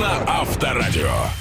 [0.00, 1.35] На Авторадио.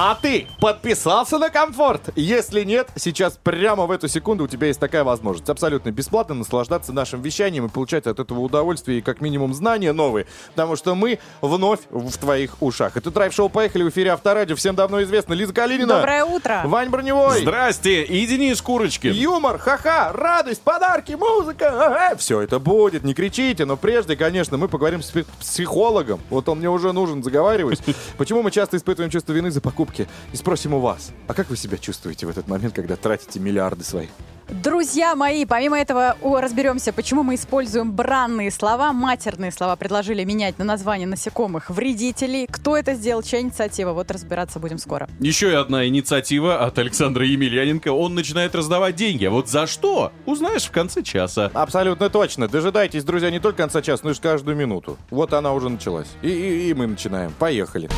[0.00, 2.10] А ты подписался на комфорт?
[2.14, 5.50] Если нет, сейчас прямо в эту секунду у тебя есть такая возможность.
[5.50, 10.28] Абсолютно бесплатно наслаждаться нашим вещанием и получать от этого удовольствие и как минимум знания новые.
[10.50, 12.96] Потому что мы вновь в твоих ушах.
[12.96, 14.54] Это драйв-шоу «Поехали» в эфире Авторадио.
[14.54, 15.32] Всем давно известно.
[15.34, 15.96] Лиза Калинина.
[15.96, 16.62] Доброе утро.
[16.66, 17.40] Вань Броневой.
[17.40, 19.12] Здрасте, и Денис Курочкин.
[19.12, 21.70] Юмор, ха-ха, радость, подарки, музыка.
[21.70, 22.16] Ага.
[22.18, 23.64] Все это будет, не кричите.
[23.64, 26.20] Но прежде, конечно, мы поговорим с психологом.
[26.30, 27.80] Вот он мне уже нужен, заговариваюсь.
[28.16, 30.08] Почему мы часто испытываем чувство вины за покупки?
[30.32, 33.84] И спросим у вас, а как вы себя чувствуете в этот момент, когда тратите миллиарды
[33.84, 34.06] свои?
[34.48, 40.64] Друзья мои, помимо этого разберемся, почему мы используем бранные слова, матерные слова предложили менять на
[40.64, 42.46] название насекомых вредителей.
[42.50, 43.92] Кто это сделал, чья инициатива?
[43.92, 45.06] Вот разбираться будем скоро.
[45.20, 47.88] Еще и одна инициатива от Александра Емельяненко.
[47.92, 49.26] Он начинает раздавать деньги.
[49.26, 50.12] А вот за что?
[50.24, 51.50] Узнаешь в конце часа.
[51.52, 52.48] Абсолютно точно.
[52.48, 54.96] Дожидайтесь, друзья, не только конца часа, но и каждую минуту.
[55.10, 56.08] Вот она уже началась.
[56.22, 57.34] И, и- и мы начинаем.
[57.38, 57.90] Поехали.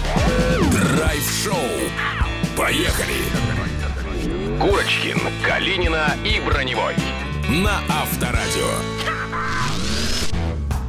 [1.01, 1.55] Драйв-шоу.
[2.55, 3.15] Поехали.
[4.61, 6.95] Курочкин, Калинина и Броневой.
[7.49, 8.69] На Авторадио.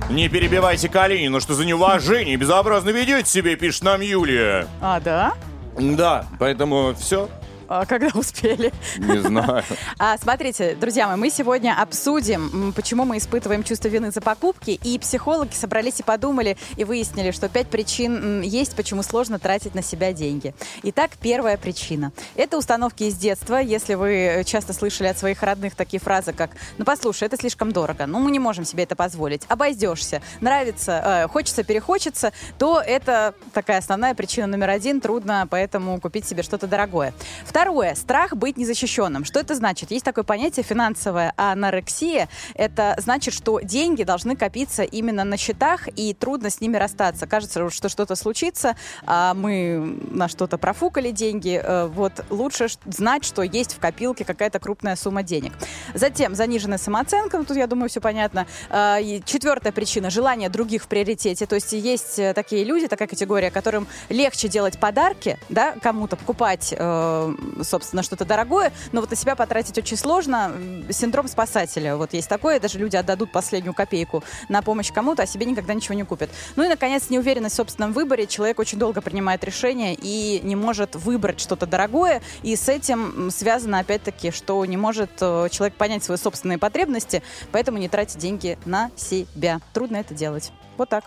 [0.09, 4.67] Не перебивайте Калинину, что за неуважение безобразно ведете себя, пишет нам Юлия.
[4.81, 5.33] А, да?
[5.79, 7.29] Да, поэтому все.
[7.73, 8.73] А когда успели?
[8.97, 9.63] Не знаю.
[9.97, 14.99] А, смотрите, друзья мои, мы сегодня обсудим, почему мы испытываем чувство вины за покупки, и
[14.99, 20.11] психологи собрались и подумали, и выяснили, что пять причин есть, почему сложно тратить на себя
[20.11, 20.53] деньги.
[20.83, 22.11] Итак, первая причина.
[22.35, 23.55] Это установки из детства.
[23.55, 27.71] Если вы э, часто слышали от своих родных такие фразы, как «Ну, послушай, это слишком
[27.71, 33.33] дорого, ну, мы не можем себе это позволить, обойдешься, нравится, э, хочется, перехочется», то это
[33.53, 37.13] такая основная причина номер один, трудно поэтому купить себе что-то дорогое.
[37.61, 37.93] Второе.
[37.93, 39.23] Страх быть незащищенным.
[39.23, 39.91] Что это значит?
[39.91, 42.27] Есть такое понятие финансовая анорексия.
[42.55, 47.27] Это значит, что деньги должны копиться именно на счетах, и трудно с ними расстаться.
[47.27, 51.61] Кажется, что что-то случится, а мы на что-то профукали деньги.
[51.63, 55.53] Э, Вот лучше знать, что есть в копилке какая-то крупная сумма денег.
[55.93, 57.37] Затем заниженная самооценка.
[57.37, 58.47] Ну, тут, я думаю, все понятно.
[58.71, 61.45] А, и Четвертая причина– желание других в приоритете.
[61.45, 66.73] То есть есть э, такие люди, такая категория, которым легче делать подарки, да, кому-то покупать,
[66.75, 70.51] э, собственно, что-то дорогое, но вот на себя потратить очень сложно.
[70.89, 71.95] Синдром спасателя.
[71.95, 72.59] Вот есть такое.
[72.59, 76.29] Даже люди отдадут последнюю копейку на помощь кому-то, а себе никогда ничего не купят.
[76.55, 78.27] Ну и, наконец, неуверенность в собственном выборе.
[78.27, 82.21] Человек очень долго принимает решение и не может выбрать что-то дорогое.
[82.43, 87.77] И с этим связано, опять-таки, что не может э, человек понять свои собственные потребности, поэтому
[87.77, 89.59] не тратит деньги на себя.
[89.73, 90.51] Трудно это делать.
[90.77, 91.05] Вот так.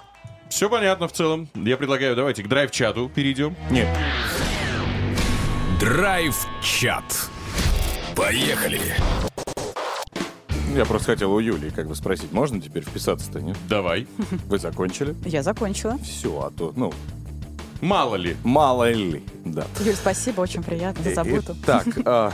[0.48, 1.48] Все понятно в целом.
[1.54, 3.56] Я предлагаю, давайте к драйв-чату перейдем.
[3.70, 3.88] Нет.
[5.80, 7.28] Драйв-чат.
[8.14, 8.80] Поехали.
[10.76, 13.56] Я просто хотел у Юлии как бы спросить, можно теперь вписаться-то, нет?
[13.68, 14.06] Давай.
[14.48, 15.14] Вы закончили?
[15.24, 15.98] Я закончила.
[15.98, 16.92] Все, а то, ну,
[17.80, 18.36] Мало ли.
[18.44, 19.66] мало ли, да.
[19.80, 21.56] Юль, спасибо, очень приятно за заботу.
[21.66, 22.32] Так, а,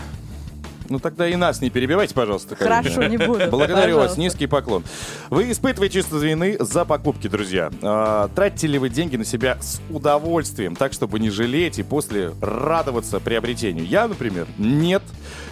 [0.90, 2.56] ну тогда и нас не перебивайте, пожалуйста.
[2.56, 3.46] Хорошо, не буду.
[3.50, 4.84] Благодарю вас, низкий поклон.
[5.30, 7.70] Вы испытываете чувство вины за покупки, друзья.
[7.82, 12.32] А, тратите ли вы деньги на себя с удовольствием, так, чтобы не жалеть и после
[12.40, 13.86] радоваться приобретению?
[13.86, 15.02] Я, например, нет.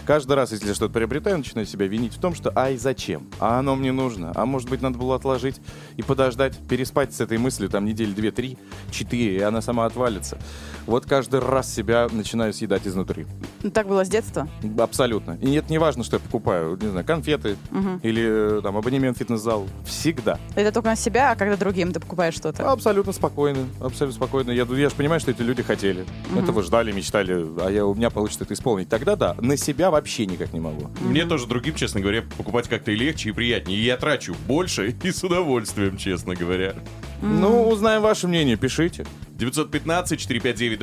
[0.08, 3.28] Каждый раз, если что-то приобретаю, начинаю себя винить в том, что ай, зачем?
[3.40, 4.32] А оно мне нужно?
[4.34, 5.60] А может быть, надо было отложить
[5.98, 8.56] и подождать, переспать с этой мыслью там недели две, три,
[8.90, 10.38] четыре, и она сама отвалится.
[10.86, 13.26] Вот каждый раз себя начинаю съедать изнутри.
[13.62, 14.48] Ну, Так было с детства?
[14.78, 15.27] Абсолютно.
[15.36, 17.56] И нет, не важно, что я покупаю, не знаю, конфеты
[18.02, 19.66] или э, там абонемент в фитнес-зал.
[19.84, 20.38] Всегда.
[20.54, 22.70] Это только на себя, а когда другим ты покупаешь что-то?
[22.70, 23.66] Абсолютно спокойно.
[23.80, 24.50] Абсолютно спокойно.
[24.50, 26.04] Я, я же понимаю, что эти люди хотели.
[26.36, 28.88] Этого ждали, мечтали, а я, у меня получится это исполнить.
[28.88, 30.90] Тогда да, на себя вообще никак не могу.
[31.00, 33.78] Мне тоже другим, честно говоря, покупать как-то и легче, и приятнее.
[33.78, 36.74] И я трачу больше и с удовольствием, честно говоря.
[37.22, 39.04] Ну, узнаем ваше мнение, пишите.
[39.38, 40.78] 915-459-2020,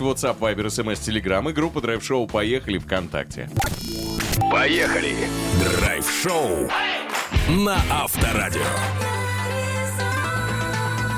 [0.00, 3.50] WhatsApp, Viber, SMS, Telegram и группа Драйв Шоу «Поехали» ВКонтакте.
[4.50, 5.14] Поехали.
[5.78, 6.68] Драйв-шоу
[7.48, 8.62] на Авторадио.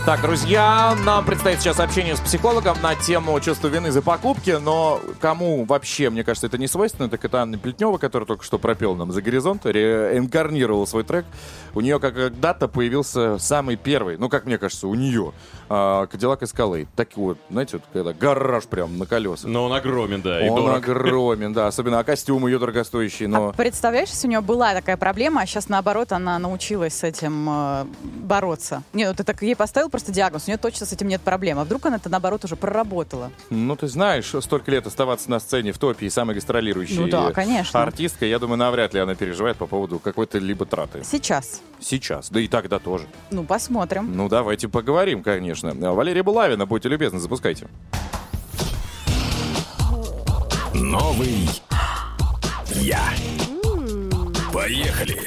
[0.04, 5.00] Так, друзья, нам предстоит сейчас общение с психологом на тему чувства вины за покупки, но
[5.20, 8.96] кому вообще, мне кажется, это не свойственно, так это Анна Плетнева, которая только что пропел
[8.96, 11.24] нам «За горизонт», реинкарнировала свой трек.
[11.72, 15.32] У нее когда-то появился самый первый, ну, как мне кажется, у нее,
[15.74, 16.86] а, Кадиллак Эскалейд.
[16.94, 19.50] Так вот, знаете, вот когда гараж прям на колесах.
[19.50, 20.76] Но он огромен, да, и Он дорог.
[20.76, 23.48] огромен, да, особенно а костюм ее дорогостоящий, но...
[23.48, 27.48] А представляешь, если у нее была такая проблема, а сейчас наоборот она научилась с этим
[27.48, 28.82] э, бороться.
[28.92, 31.58] Не, ну ты так ей поставил просто диагноз, у нее точно с этим нет проблем.
[31.58, 33.30] А вдруг она это наоборот уже проработала?
[33.48, 37.32] Ну, ты знаешь, столько лет оставаться на сцене в топе и самой гастролирующей Ну да,
[37.32, 37.82] конечно.
[37.82, 41.02] артисткой, я думаю, навряд ли она переживает по поводу какой-то либо траты.
[41.02, 41.62] Сейчас.
[41.80, 43.06] Сейчас, да и тогда тоже.
[43.30, 44.14] Ну, посмотрим.
[44.16, 45.61] Ну, давайте поговорим, конечно.
[45.62, 45.92] Конечно.
[45.92, 47.68] Валерия Булавина, будьте любезны, запускайте.
[50.74, 51.48] Новый
[52.74, 53.02] я.
[54.52, 55.20] Поехали.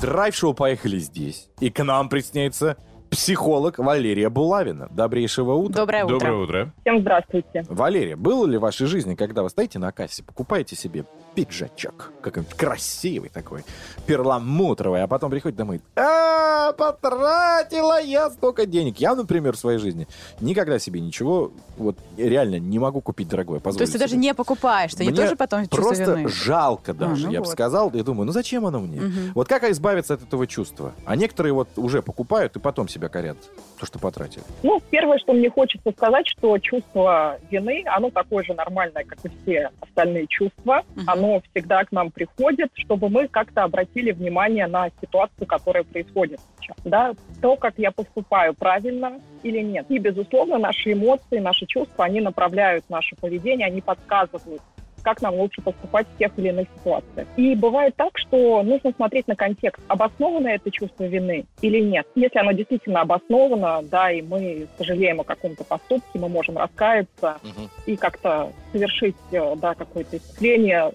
[0.00, 1.48] Драйв-шоу «Поехали здесь».
[1.60, 2.76] И к нам присоединяется
[3.12, 4.88] психолог Валерия Булавина.
[4.90, 5.82] Добрейшего утра.
[5.82, 6.14] Доброе утро.
[6.18, 6.72] Доброе утро.
[6.80, 7.64] Всем здравствуйте.
[7.68, 11.04] Валерия, было ли в вашей жизни, когда вы стоите на кассе, покупаете себе
[11.34, 13.64] пиджачок, какой-нибудь красивый такой,
[14.06, 18.98] перламутровый, а потом приходит домой, а потратила я столько денег.
[18.98, 20.08] Я, например, в своей жизни
[20.40, 24.22] никогда себе ничего, вот реально не могу купить дорогое, То есть ты даже себе.
[24.22, 27.90] не покупаешь, ты тоже потом просто жалко даже, А, ну я бы сказал.
[27.92, 29.02] Я думаю, ну зачем оно мне?
[29.34, 30.92] Вот как избавиться от этого чувства?
[31.04, 33.36] А некоторые вот уже покупают и потом себя корят,
[33.78, 34.44] то, что потратили.
[34.62, 39.28] Ну, первое, что мне хочется сказать, что чувство вины, оно такое же нормальное, как и
[39.42, 40.84] все остальные чувства.
[40.94, 41.04] Мгм.
[41.08, 46.76] Оно всегда к нам приходит, чтобы мы как-то обратили внимание на ситуацию, которая происходит сейчас.
[46.84, 47.12] Да?
[47.40, 49.86] То, как я поступаю, правильно или нет.
[49.88, 54.62] И, безусловно, наши эмоции, наши чувства, они направляют наше поведение, они подсказывают,
[55.02, 57.26] как нам лучше поступать в тех или иных ситуациях.
[57.36, 62.06] И бывает так, что нужно смотреть на контекст, обосновано это чувство вины или нет.
[62.14, 67.38] Если оно действительно обосновано, да, и мы сожалеем о каком-то поступке, мы можем раскаяться
[67.86, 70.92] и как-то совершить, э, да, какое-то исцеление, м,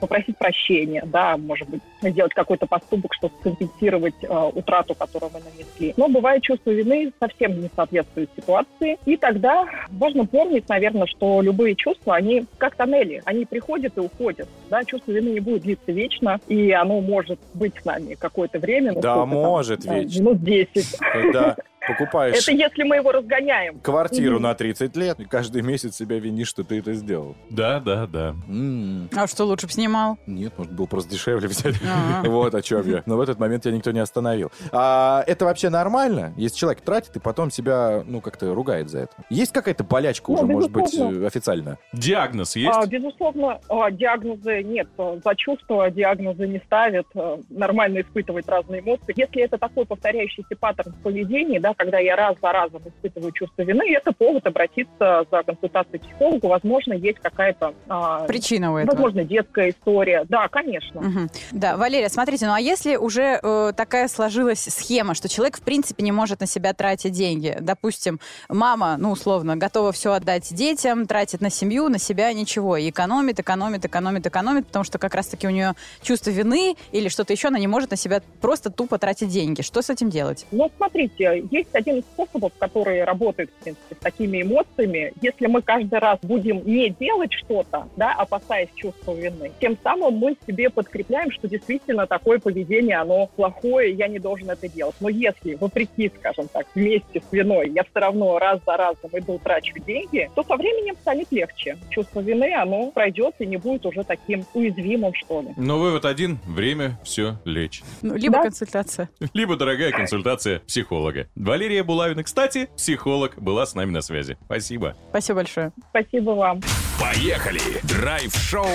[0.00, 5.94] попросить прощения, да, может быть, сделать какой-то поступок, чтобы компенсировать э, утрату, которую мы нанесли.
[5.96, 11.74] Но бывает чувство вины совсем не соответствует ситуации, и тогда важно помнить, наверное, что любые
[11.74, 16.40] чувства, они как тоннели, они приходят и уходят, да, чувство вины не будет длиться вечно,
[16.48, 18.92] и оно может быть с нами какое-то время.
[18.92, 20.20] ну, Да, там, может да, вечно.
[20.20, 20.98] Минут 10.
[20.98, 21.56] Когда
[21.86, 23.80] покупаешь Это если мы его разгоняем.
[23.80, 24.42] квартиру Мгм.
[24.44, 27.36] на 30 лет, и каждый месяц себя винишь, что ты это сделал.
[27.50, 28.34] Да, да, да.
[28.48, 30.18] М, А что лучше бы снимал?
[30.26, 31.76] Нет, может, было просто дешевле взять.
[31.82, 32.28] Ага.
[32.36, 33.02] Вот о чем я.
[33.06, 34.50] Но в этот момент тебя никто не остановил.
[34.72, 39.12] А это вообще нормально, если человек тратит и потом себя, ну, как-то ругает за это?
[39.30, 41.24] Есть какая-то болячка Ну, уже, может быть, безусловно.
[41.24, 41.78] э, официально?
[41.92, 42.88] Диагноз А, есть?
[42.90, 44.88] безусловно, а, диагнозы нет.
[44.96, 47.06] За чувства диагнозы не ставят.
[47.14, 49.14] а, Нормально испытывать разные эмоции.
[49.16, 53.62] Если это такой повторяющийся паттерн в поведении, да, когда я раз за разом испытываю чувство
[53.62, 56.48] вины, это повод обратиться за консультацией к психологу.
[56.48, 58.94] Возможно, есть какая-то, а, Причина у этого.
[58.94, 60.24] возможно, детская история.
[60.28, 61.00] Да, конечно.
[61.00, 61.30] Мгм.
[61.52, 66.02] Да, Валерия, смотрите, ну а если уже э, такая сложилась схема, что человек в принципе
[66.02, 71.40] не может на себя тратить деньги, допустим, мама, ну условно, готова все отдать детям, тратит
[71.40, 75.50] на семью, на себя ничего, и экономит, экономит, экономит, экономит, потому что как раз-таки у
[75.50, 79.62] нее чувство вины или что-то еще, она не может на себя просто тупо тратить деньги.
[79.62, 80.46] Что с этим делать?
[80.50, 85.12] Но смотрите, есть один из способов, который работает, в принципе, с такими эмоциями.
[85.20, 90.36] Если мы каждый раз будем не делать что-то, да, опасаясь чувства вины, тем самым мы
[90.46, 94.94] себе подкрепляем, что действительно такое поведение, оно плохое, я не должен это делать.
[95.00, 99.38] Но если, вопреки, скажем так, вместе с виной, я все равно раз за разом иду,
[99.42, 101.76] трачу деньги, то со временем станет легче.
[101.90, 105.48] Чувство вины, оно пройдет и не будет уже таким уязвимым, что ли.
[105.56, 107.84] Но вывод один, время все лечит.
[108.02, 108.42] Ну, либо Да.
[108.44, 109.08] консультация.
[109.34, 111.28] Либо дорогая консультация психолога.
[111.56, 114.36] Валерия Булавина, кстати, психолог, была с нами на связи.
[114.44, 114.94] Спасибо.
[115.08, 115.72] Спасибо большое.
[115.88, 116.60] Спасибо вам.
[117.00, 117.80] Поехали.
[117.84, 118.66] Драйв-шоу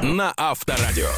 [0.00, 1.08] на Авторадио.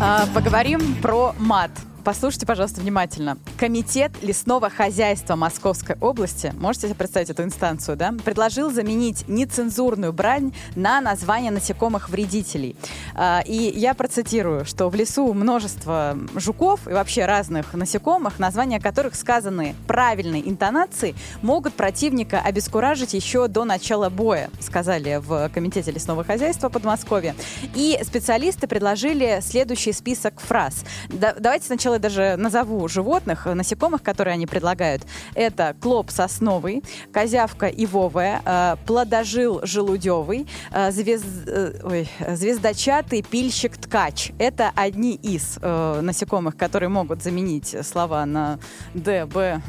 [0.00, 1.70] А, поговорим про мат.
[2.04, 3.38] Послушайте, пожалуйста, внимательно.
[3.56, 10.52] Комитет лесного хозяйства Московской области, можете себе представить эту инстанцию, да, предложил заменить нецензурную брань
[10.76, 12.76] на название насекомых-вредителей.
[13.14, 19.14] А, и я процитирую, что в лесу множество жуков и вообще разных насекомых, названия которых
[19.14, 26.68] сказаны правильной интонацией, могут противника обескуражить еще до начала боя, сказали в Комитете лесного хозяйства
[26.68, 27.34] Подмосковья.
[27.74, 30.84] И специалисты предложили следующий список фраз.
[31.08, 35.02] Да- давайте сначала я даже назову животных, э, насекомых, которые они предлагают.
[35.34, 36.82] Это клоп сосновый,
[37.12, 44.30] козявка ивовая, э, плодожил желудевый, э, звез- э, ой, звездочатый пильщик ткач.
[44.38, 48.58] Это одни из э, насекомых, которые могут заменить слова на
[48.94, 49.60] Д, Б.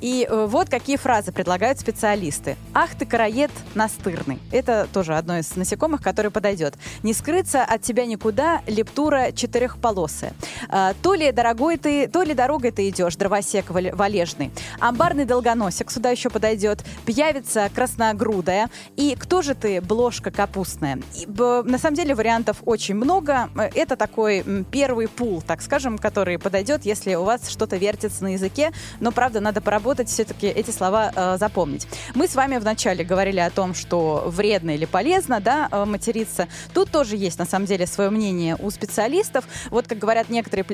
[0.00, 2.56] И э, вот какие фразы предлагают специалисты.
[2.74, 4.38] Ах ты, караед настырный.
[4.52, 6.74] Это тоже одно из насекомых, которое подойдет.
[7.02, 10.32] Не скрыться от тебя никуда, лептура четырехполосая.
[10.68, 14.50] А, То ли ли дорогой ты, то ли дорогой ты идешь, дровосек вал- валежный.
[14.80, 16.84] Амбарный долгоносик сюда еще подойдет.
[17.06, 18.68] Пьявица красногрудая.
[18.96, 20.98] И кто же ты, бложка капустная?
[21.16, 23.48] И, б- на самом деле вариантов очень много.
[23.56, 28.32] Э, Это такой первый пул, так скажем, который подойдет, если у вас что-то вертится на
[28.32, 28.72] языке.
[28.98, 31.86] Но, правда, надо поработать, все-таки эти слова э, запомнить.
[32.14, 36.48] Мы с вами вначале говорили о том, что вредно или полезно да, э, материться.
[36.74, 39.44] Тут тоже есть, на самом деле, свое мнение у специалистов.
[39.70, 40.64] Вот, как говорят некоторые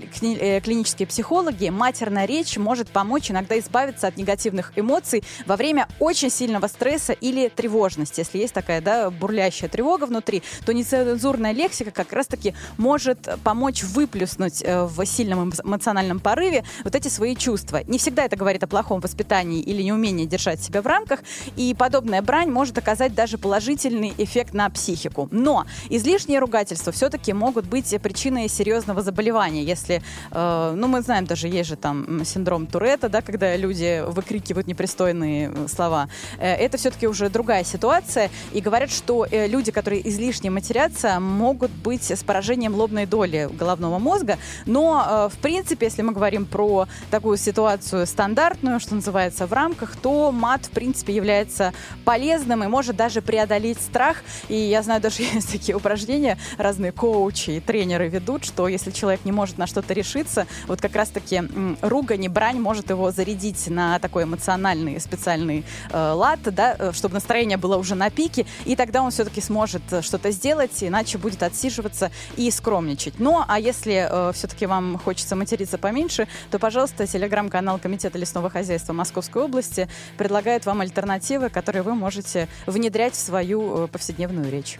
[0.65, 6.67] клинические психологи, матерная речь может помочь иногда избавиться от негативных эмоций во время очень сильного
[6.67, 8.21] стресса или тревожности.
[8.21, 14.63] Если есть такая да, бурлящая тревога внутри, то нецензурная лексика как раз-таки может помочь выплюснуть
[14.63, 17.83] э, в сильном эмо- эмоциональном порыве вот эти свои чувства.
[17.87, 21.21] Не всегда это говорит о плохом воспитании или неумении держать себя в рамках,
[21.57, 25.29] и подобная брань может оказать даже положительный эффект на психику.
[25.31, 30.03] Но излишние ругательства все-таки могут быть причиной серьезного заболевания, если,
[30.37, 35.53] э, ну, мы знаем, даже есть же там синдром Туретта, да, когда люди выкрикивают непристойные
[35.55, 36.09] э, слова.
[36.39, 42.11] Э, это все-таки уже другая ситуация, и говорят, что люди, которые излишне матерятся, могут быть
[42.11, 48.07] с поражением лобной доли головного мозга, но, в принципе, если мы говорим про такую ситуацию
[48.07, 51.73] стандартную, что называется, в рамках, то мат, в принципе, является
[52.05, 54.23] полезным и может даже преодолеть страх.
[54.49, 59.21] И я знаю, даже есть такие упражнения, разные коучи и тренеры ведут, что если человек
[59.25, 60.26] не может на что-то решиться,
[60.67, 61.43] вот как раз-таки
[61.83, 67.15] ругань и брань может его зарядить на такой эмоциональный специальный э, лад, да, э, чтобы
[67.15, 71.43] настроение было уже на пике, и тогда он все-таки сможет э, что-то сделать, иначе будет
[71.43, 73.15] отсиживаться и скромничать.
[73.19, 78.93] Ну, а если э, все-таки вам хочется материться поменьше, то, пожалуйста, телеграм-канал Комитета лесного хозяйства
[78.93, 84.79] Московской области предлагает вам альтернативы, которые вы можете внедрять в свою э, повседневную речь.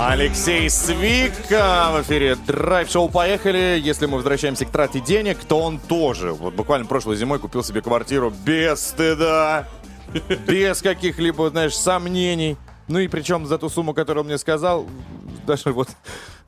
[0.00, 3.80] Алексей Свика в эфире Драйв-шоу «Поехали».
[3.82, 6.32] Если мы возвращаемся к трате денег, то он тоже.
[6.32, 9.66] Вот буквально прошлой зимой купил себе квартиру без стыда,
[10.46, 12.56] без каких-либо, знаешь, сомнений.
[12.86, 14.86] Ну и причем за ту сумму, которую он мне сказал,
[15.48, 15.88] даже вот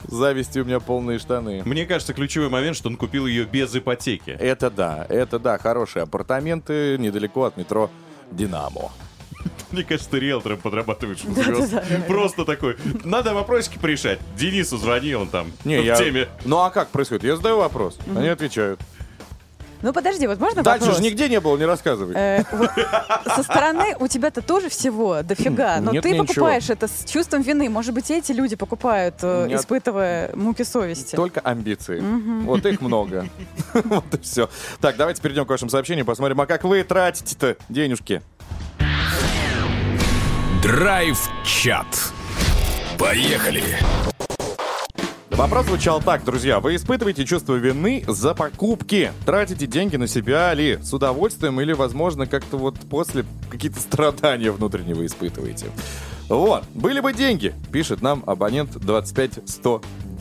[0.05, 1.63] зависти у меня полные штаны.
[1.65, 4.31] Мне кажется, ключевой момент, что он купил ее без ипотеки.
[4.31, 7.91] Это да, это да, хорошие апартаменты недалеко от метро
[8.31, 8.93] «Динамо».
[9.73, 11.75] Мне кажется, ты риэлтором подрабатываешь у звезд.
[12.07, 12.77] Просто такой.
[13.05, 14.19] Надо вопросики порешать.
[14.37, 15.97] Денису звони, он там Не, в я...
[15.97, 16.29] теме.
[16.45, 17.25] Ну а как происходит?
[17.25, 18.81] Я задаю вопрос, они отвечают.
[19.83, 20.99] Ну, подожди, вот можно Дальше вопрос?
[20.99, 22.15] же нигде не было, не рассказывай.
[22.15, 22.71] Э, вот
[23.35, 26.27] Со стороны у тебя-то тоже всего дофига, но Нет, ты ничего.
[26.27, 27.71] покупаешь это с чувством вины.
[27.71, 29.61] Может быть, эти люди покупают, э, Нет.
[29.61, 31.17] испытывая муки совести.
[31.17, 32.03] Только амбиции.
[32.45, 33.27] Вот их много.
[33.85, 34.51] Вот и все.
[34.81, 38.21] Так, давайте перейдем к вашим сообщениям, посмотрим, а как вы тратите-то денежки?
[40.63, 42.13] Драйв-чат.
[42.99, 43.63] Поехали.
[45.31, 46.61] Вопрос звучал так, друзья.
[46.61, 49.11] Вы испытываете чувство вины за покупки?
[49.25, 50.79] Тратите деньги на себя ли?
[50.83, 55.69] С удовольствием или, возможно, как-то вот после какие-то страдания внутренние вы испытываете?
[56.29, 56.65] Вот.
[56.75, 58.77] Были бы деньги, пишет нам абонент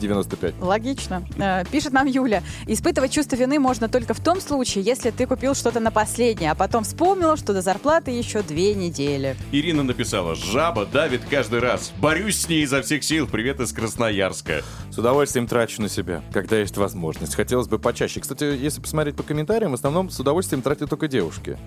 [0.00, 0.54] 25195.
[0.60, 1.22] Логично.
[1.38, 2.42] Э, Пишет нам Юля.
[2.66, 6.54] Испытывать чувство вины можно только в том случае, если ты купил что-то на последнее, а
[6.54, 9.36] потом вспомнила, что до зарплаты еще две недели.
[9.52, 11.92] Ирина написала, жаба давит каждый раз.
[12.00, 13.26] Борюсь с ней изо всех сил.
[13.26, 14.62] Привет из Красноярска.
[14.90, 17.34] С удовольствием трачу на себя, когда есть возможность.
[17.34, 18.20] Хотелось бы почаще.
[18.20, 21.58] Кстати, если посмотреть по комментариям, в основном с удовольствием тратят только девушки.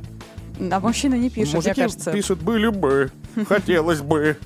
[0.72, 2.12] А мужчины не пишут, Мужики мне кажется.
[2.12, 3.12] пишут, были бы,
[3.48, 4.38] хотелось бы.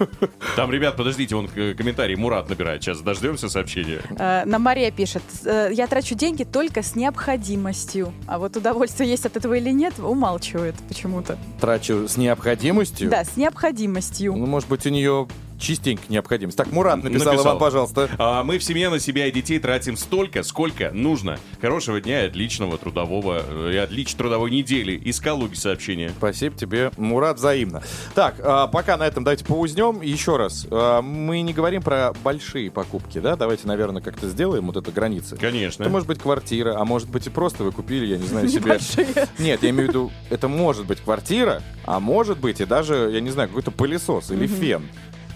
[0.56, 2.82] Там, ребят, подождите, он комментарий Мурат набирает.
[2.82, 3.77] Сейчас дождемся сообщения.
[4.18, 8.14] Э, На Мария пишет, э, я трачу деньги только с необходимостью.
[8.28, 11.38] А вот удовольствие есть от этого или нет, умалчивает почему-то.
[11.60, 13.10] Трачу с необходимостью.
[13.10, 14.36] Да, с необходимостью.
[14.36, 15.28] Ну, может быть, у нее
[15.60, 16.58] частенько необходимость.
[16.58, 17.52] Так, Мурат написал, Написал.
[17.52, 18.10] Иван, пожалуйста.
[18.18, 21.40] А мы в семье на себя и детей тратим столько, сколько нужно.
[21.62, 24.94] Хорошего дня и отличного трудового, э, и отличной трудовой недели.
[24.94, 26.12] Из Калуги сообщение.
[26.18, 27.84] Спасибо тебе, Мурат, взаимно.
[28.16, 30.02] Так, а, пока на этом давайте поузнем.
[30.02, 33.36] Еще раз, а, мы не говорим про большие покупки, да?
[33.36, 35.38] Давайте, наверное, как-то сделаем вот эту границу.
[35.40, 35.84] Конечно.
[35.84, 38.80] Это может быть квартира, а может быть и просто вы купили, я не знаю, себе...
[39.40, 43.22] Нет, я имею в виду, это может быть квартира, а может быть и даже, я
[43.22, 44.84] не знаю, какой-то пылесос или фен.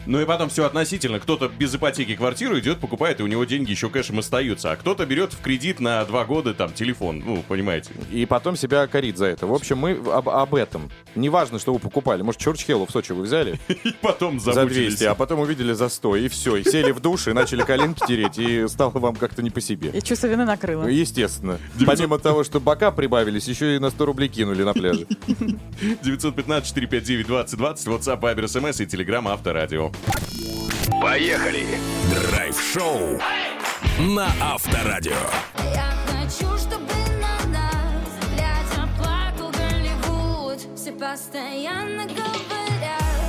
[0.05, 1.19] Ну и потом все относительно.
[1.19, 4.71] Кто-то без ипотеки квартиру идет, покупает, и у него деньги еще кэшем остаются.
[4.71, 7.21] А кто-то берет в кредит на два года там телефон.
[7.25, 7.91] Ну, понимаете.
[8.11, 9.47] И потом себя корит за это.
[9.47, 10.89] В общем, мы об, об этом.
[11.15, 12.21] Неважно, что вы покупали.
[12.21, 14.95] Может, Чурчхеллу в Сочи вы взяли И потом за замучились.
[14.95, 16.57] 200, а потом увидели за 100, и все.
[16.57, 19.91] И сели в душ, и начали коленки тереть, и стало вам как-то не по себе.
[19.93, 20.87] И чувство вины накрыло.
[20.87, 21.59] Естественно.
[21.85, 25.05] Помимо того, что бока прибавились, еще и на 100 рублей кинули на пляже.
[26.03, 29.90] 915-459-2020, WhatsApp, Viber, SMS и Telegram Авторадио.
[31.01, 31.65] Поехали!
[32.09, 33.19] Драйв-шоу
[33.99, 35.13] на Авторадио.
[35.73, 40.59] Я хочу, чтобы на нас глядя плакал Голливуд.
[40.75, 42.30] Все постоянно говорят.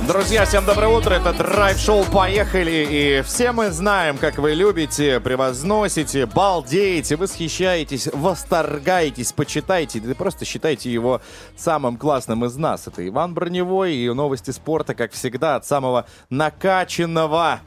[0.07, 6.25] Друзья, всем доброе утро, это драйв-шоу «Поехали», и все мы знаем, как вы любите, превозносите,
[6.25, 11.21] балдеете, восхищаетесь, восторгаетесь, почитаете, да просто считаете его
[11.55, 12.85] самым классным из нас.
[12.85, 17.61] Это Иван Броневой и новости спорта, как всегда, от самого накачанного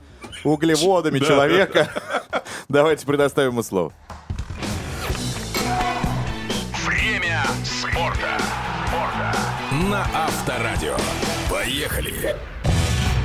[0.44, 1.88] углеводами человека.
[2.68, 3.94] Давайте предоставим ему слово.
[6.84, 8.36] Время спорта.
[9.90, 10.96] На Авторадио.
[11.66, 12.36] Поехали!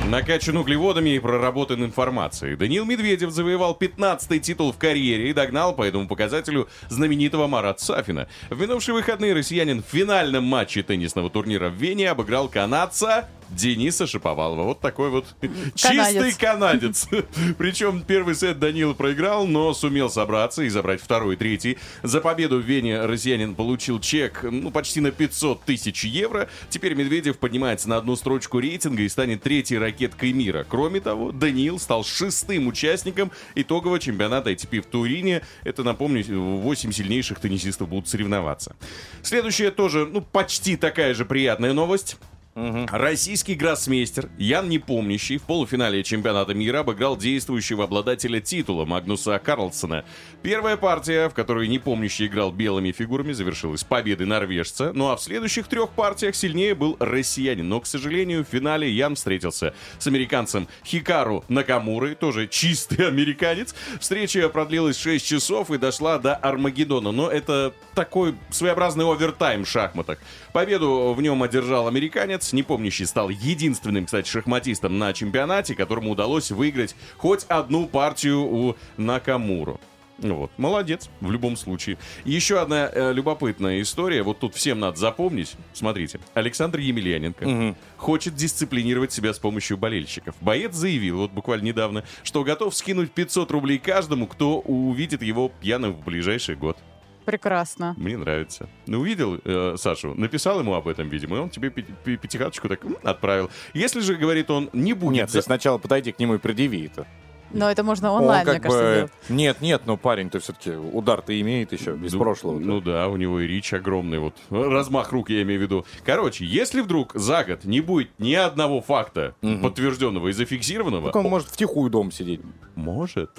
[0.08, 2.56] Накачан углеводами и проработан информацией.
[2.56, 8.26] Даниил Медведев завоевал 15-й титул в карьере и догнал по этому показателю знаменитого Марат Сафина.
[8.50, 14.64] В минувшие выходные россиянин в финальном матче теннисного турнира в Вене обыграл канадца Дениса Шиповалова.
[14.64, 15.26] Вот такой вот
[15.74, 17.08] чистый канадец.
[17.58, 21.78] Причем первый сет Данил проиграл, но сумел собраться и забрать второй и третий.
[22.02, 26.48] За победу в Вене россиянин получил чек ну, почти на 500 тысяч евро.
[26.68, 30.66] Теперь Медведев поднимается на одну строчку рейтинга и станет третьей ракеткой мира.
[30.68, 35.42] Кроме того, Даниил стал шестым участником итогового чемпионата ATP в Турине.
[35.64, 38.76] Это, напомню, 8 сильнейших теннисистов будут соревноваться.
[39.22, 42.16] Следующая тоже, ну, почти такая же приятная новость.
[42.54, 50.04] Российский гроссмейстер Ян Непомнящий в полуфинале чемпионата мира обыграл действующего обладателя титула Магнуса Карлсона.
[50.42, 54.92] Первая партия, в которой Непомнящий играл белыми фигурами, завершилась победой норвежца.
[54.92, 57.66] Ну а в следующих трех партиях сильнее был россиянин.
[57.66, 63.74] Но, к сожалению, в финале Ян встретился с американцем Хикару Накамурой, тоже чистый американец.
[63.98, 67.12] Встреча продлилась 6 часов и дошла до Армагеддона.
[67.12, 70.18] Но это такой своеобразный овертайм в шахматах.
[70.52, 72.41] Победу в нем одержал американец.
[72.52, 79.78] Непомнящий стал единственным, кстати, шахматистом на чемпионате, которому удалось выиграть хоть одну партию у Накамуру.
[80.18, 81.98] Ну Вот, молодец, в любом случае.
[82.24, 85.54] Еще одна э, любопытная история, вот тут всем надо запомнить.
[85.72, 90.34] Смотрите, Александр Емельяненко хочет дисциплинировать себя с помощью болельщиков.
[90.40, 95.92] Боец заявил, вот буквально недавно, что готов скинуть 500 рублей каждому, кто увидит его пьяным
[95.92, 96.78] в ближайший год.
[97.24, 97.94] Прекрасно.
[97.96, 98.68] Мне нравится.
[98.86, 102.96] Ну, увидел э, Сашу, написал ему об этом, видимо, и он тебе пятихаточку так м,
[103.02, 103.50] отправил.
[103.74, 105.14] Если же, говорит он, не будет...
[105.14, 107.06] Нет, за- ты сначала подойди к нему и предъяви это.
[107.54, 109.12] Но это можно Он онлайн, как мне кажется, бы- делать.
[109.28, 112.58] Нет, нет, но парень-то все-таки удар-то имеет еще из Ну, прошлого.
[112.58, 115.84] Ну да, у него и рич огромный, вот размах рук я имею в виду.
[116.02, 121.24] Короче, если вдруг за год не будет ни одного факта подтвержденного и зафиксированного, Так он
[121.26, 122.40] может втихую дом сидеть.
[122.74, 123.30] может,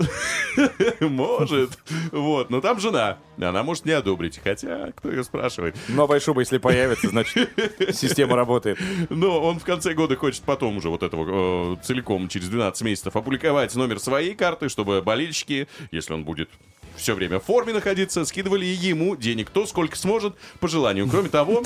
[0.99, 1.71] может,
[2.11, 5.75] вот, но там жена, она может не одобрить, хотя кто ее спрашивает.
[5.87, 7.49] Новая шуба, если появится, значит,
[7.93, 8.77] система работает.
[9.09, 13.15] Но он в конце года хочет потом уже вот этого э, целиком через 12 месяцев
[13.15, 16.49] опубликовать номер своей карты, чтобы болельщики, если он будет
[16.95, 21.07] все время в форме находиться, скидывали ему денег, кто сколько сможет, по желанию.
[21.09, 21.63] Кроме того,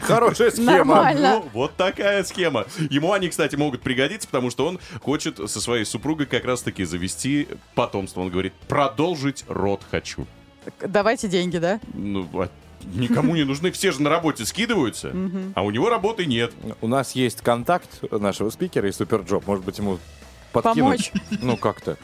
[0.00, 0.72] Хорошая схема.
[0.72, 1.42] Нормально.
[1.42, 2.66] ну, вот такая схема.
[2.90, 7.48] Ему они, кстати, могут пригодиться, потому что он хочет со своей супругой как раз-таки завести
[7.74, 8.20] потомство.
[8.20, 10.26] Он говорит, продолжить род хочу.
[10.80, 11.80] Давайте деньги, да?
[11.94, 12.48] Ну, а
[12.94, 15.12] никому не нужны, все же на работе скидываются,
[15.54, 16.52] а у него работы нет.
[16.80, 19.46] У нас есть контакт нашего спикера из SuperJob.
[19.46, 19.98] Может быть, ему
[20.52, 21.12] подкинуть?
[21.40, 21.96] Ну, как-то.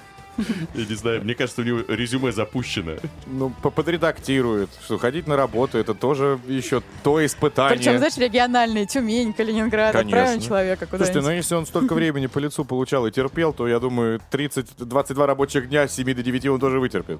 [0.74, 2.92] Я не знаю, мне кажется, у него резюме запущено.
[3.26, 7.76] Ну, по- подредактирует, что ходить на работу, это тоже еще то испытание.
[7.76, 11.36] Причем, знаешь, региональные, Тюмень, Калининград, отправим человека Слушайте, ну куда-нибудь.
[11.44, 15.88] если он столько времени по лицу получал и терпел, то я думаю, 30-22 рабочих дня
[15.88, 17.18] с 7 до 9 он тоже вытерпит.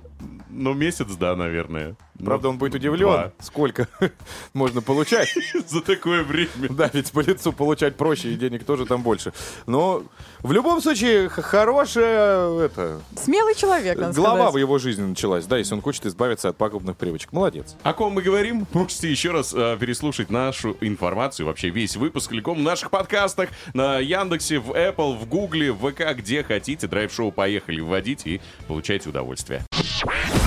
[0.50, 1.96] Ну, месяц, да, наверное.
[2.18, 3.33] Ну, Правда, он будет удивлен, два.
[3.40, 3.87] сколько
[4.54, 5.33] можно получать.
[5.68, 6.48] За такое время.
[6.70, 9.33] Да, ведь по лицу получать проще, и денег тоже там больше.
[9.66, 10.02] Но
[10.42, 14.55] в любом случае, х- хорошая это, Смелый человек, надо глава сказать.
[14.55, 17.33] в его жизни началась, да, если он хочет избавиться от пагубных привычек.
[17.33, 17.77] Молодец.
[17.83, 18.66] О ком мы говорим?
[18.72, 23.98] Можете еще раз э, переслушать нашу информацию, вообще весь выпуск целиком в наших подкастах, на
[23.98, 26.87] Яндексе, в Apple, в Гугле, в ВК, где хотите.
[26.87, 29.64] Драйв-шоу «Поехали» вводите и получайте удовольствие.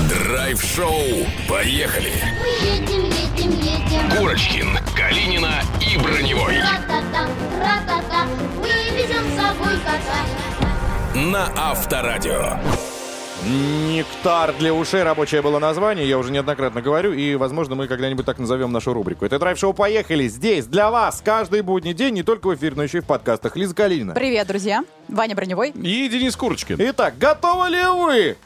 [0.10, 0.91] Драйв-шоу.
[1.49, 2.12] Поехали!
[2.39, 4.17] Мы едем, едем, едем.
[4.17, 6.58] Курочкин, Калинина и Броневой.
[6.60, 7.27] Ра-та-та,
[7.60, 8.25] ра-та-та,
[8.62, 8.70] кота.
[11.15, 12.57] На Авторадио.
[13.45, 18.38] Нектар для ушей рабочее было название, я уже неоднократно говорю, и, возможно, мы когда-нибудь так
[18.38, 19.25] назовем нашу рубрику.
[19.25, 22.99] Это драйв-шоу «Поехали» здесь, для вас, каждый будний день, не только в эфире, но еще
[22.99, 23.55] и в подкастах.
[23.55, 24.13] Лиза Калинина.
[24.13, 24.84] Привет, друзья.
[25.07, 25.69] Ваня Броневой.
[25.71, 26.77] И Денис Курочкин.
[26.79, 28.38] Итак, готовы ли вы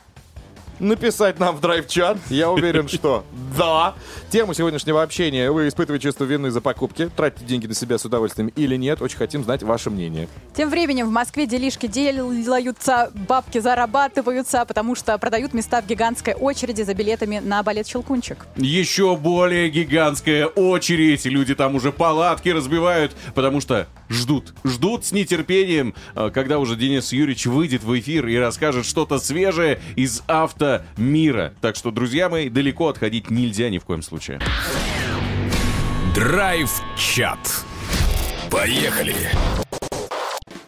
[0.79, 2.17] написать нам в драйв-чат?
[2.29, 3.23] Я уверен, что
[3.57, 3.95] да.
[4.29, 5.51] Тему сегодняшнего общения.
[5.51, 7.09] Вы испытываете чувство вины за покупки?
[7.15, 9.01] Тратите деньги на себя с удовольствием или нет?
[9.01, 10.27] Очень хотим знать ваше мнение.
[10.55, 16.81] Тем временем в Москве делишки делаются, бабки зарабатываются, потому что продают места в гигантской очереди
[16.81, 18.45] за билетами на балет «Щелкунчик».
[18.57, 21.25] Еще более гигантская очередь.
[21.25, 24.53] Люди там уже палатки разбивают, потому что ждут.
[24.63, 29.79] Ждут с нетерпением, э, когда уже Денис Юрьевич выйдет в эфир и расскажет что-то свежее
[29.95, 31.53] из автомира.
[31.61, 34.39] Так что, друзья мои, далеко отходить нельзя ни в коем случае.
[36.15, 37.65] Драйв-чат.
[38.49, 39.15] Поехали.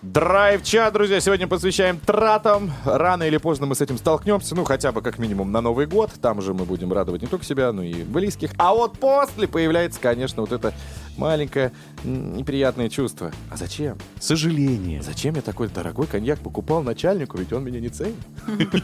[0.02, 2.72] Драйв-чат, друзья, сегодня посвящаем тратам.
[2.86, 6.12] Рано или поздно мы с этим столкнемся, ну, хотя бы как минимум на Новый год.
[6.22, 8.52] Там же мы будем радовать не только себя, но и близких.
[8.58, 10.74] А вот после появляется, конечно, вот это
[11.18, 11.72] маленькое
[12.04, 13.32] неприятное чувство.
[13.52, 13.98] А зачем?
[14.20, 15.02] Сожаление.
[15.02, 18.16] Зачем я такой дорогой коньяк покупал начальнику, ведь он меня не ценит?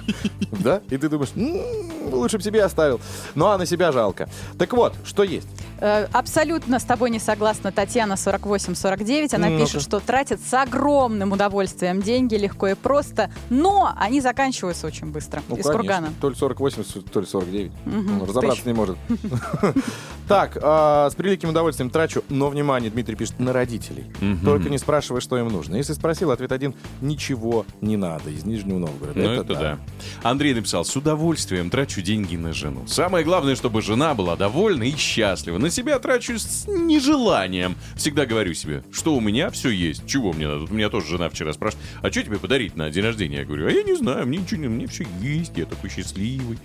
[0.63, 0.81] Да?
[0.89, 3.01] И ты думаешь, «М, лучше бы себе оставил.
[3.35, 4.29] Ну, а на себя жалко.
[4.57, 5.47] Так вот, что есть?
[5.79, 9.33] Э, Абсолютно с тобой не согласна Татьяна 4849.
[9.33, 15.07] Она пишет, что тратит с огромным удовольствием деньги легко и просто, но они заканчиваются очень
[15.07, 15.41] быстро.
[15.49, 16.13] Ну, из кургана.
[16.21, 17.71] То ли 48, то ли 49.
[17.85, 18.97] Мгм, Он разобраться не может.
[20.27, 24.05] Так, а, с превеликим удовольствием трачу, но, внимание, Дмитрий пишет, на родителей.
[24.43, 25.75] Только не спрашивай, что им нужно.
[25.75, 29.19] Если спросил, ответ один, ничего не надо из Нижнего Новгорода.
[29.19, 29.79] Ну, это, да.
[30.21, 32.83] Андрей написал, с удовольствием трачу деньги на жену.
[32.87, 35.57] Самое главное, чтобы жена была довольна и счастлива.
[35.57, 37.75] На себя трачу с нежеланием.
[37.95, 40.05] Всегда говорю себе, что у меня все есть.
[40.07, 40.65] Чего мне надо?
[40.65, 43.37] У меня тоже жена вчера спрашивает, а что тебе подарить на день рождения?
[43.39, 46.57] Я говорю, а я не знаю, мне ничего не, мне все есть, я такой счастливый.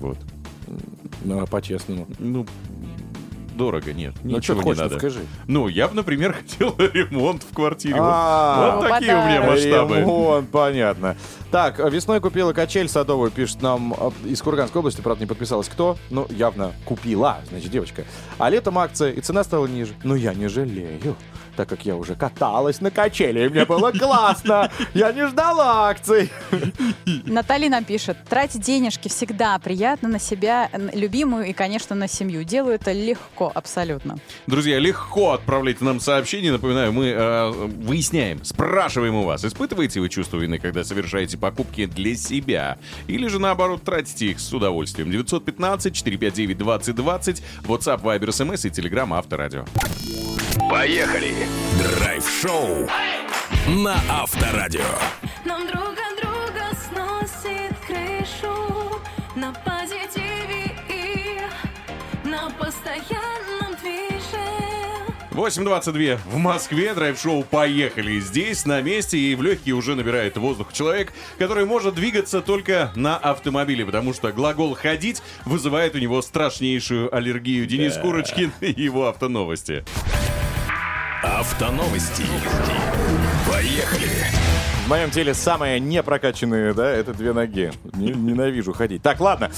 [0.00, 0.18] Вот.
[1.24, 2.06] Ну, а по-честному.
[2.18, 2.46] Ну,
[3.54, 4.98] дорого, нет, Ну, ничего что не надо.
[4.98, 5.20] скажи.
[5.46, 7.94] Ну, я бы, например, хотел ремонт в квартире.
[7.94, 9.96] Вот- А, такие у меня масштабы.
[10.00, 11.16] Ремонт, понятно.
[11.50, 15.96] Так, весной купила качель садовую, пишет нам э, из Курганской области, правда, не подписалась кто,
[16.10, 18.04] ну, явно купила, значит, девочка.
[18.38, 19.92] А летом акция, и цена стала ниже.
[20.02, 21.14] Но я не жалею,
[21.56, 24.70] так как я уже каталась на качели, и мне было классно.
[24.92, 26.30] Я не ждала акций.
[27.24, 32.44] Наталья нам пишет, тратить денежки всегда приятно на себя, любимую и, конечно, на семью.
[32.44, 34.18] Делаю это легко, абсолютно.
[34.46, 36.52] Друзья, легко отправляйте нам сообщения.
[36.52, 42.16] Напоминаю, мы э, выясняем, спрашиваем у вас, испытываете вы чувство вины, когда совершаете покупки для
[42.16, 42.78] себя?
[43.06, 45.10] Или же, наоборот, тратите их с удовольствием?
[45.10, 49.64] 915-459-2020, WhatsApp, Viber, SMS и Telegram Авторадио.
[50.70, 51.43] Поехали.
[51.78, 52.88] Драйв-шоу
[53.68, 54.80] на Авторадио.
[55.44, 59.00] Нам друг от друга сносит крышу
[59.34, 61.40] На позитиве и
[62.26, 64.44] на постоянном движе
[65.32, 66.94] 8.22 в Москве.
[66.94, 68.20] Драйв-шоу «Поехали».
[68.20, 73.16] Здесь, на месте, и в легкие уже набирает воздух человек, который может двигаться только на
[73.16, 77.66] автомобиле, потому что глагол «ходить» вызывает у него страшнейшую аллергию.
[77.66, 79.84] Денис Курочкин и его автоновости.
[81.24, 82.24] Автоновости.
[83.50, 84.10] Поехали.
[84.84, 87.72] В моем теле самые непрокачанные, да, это две ноги.
[87.94, 89.02] Не- ненавижу ходить.
[89.02, 89.50] Так, ладно.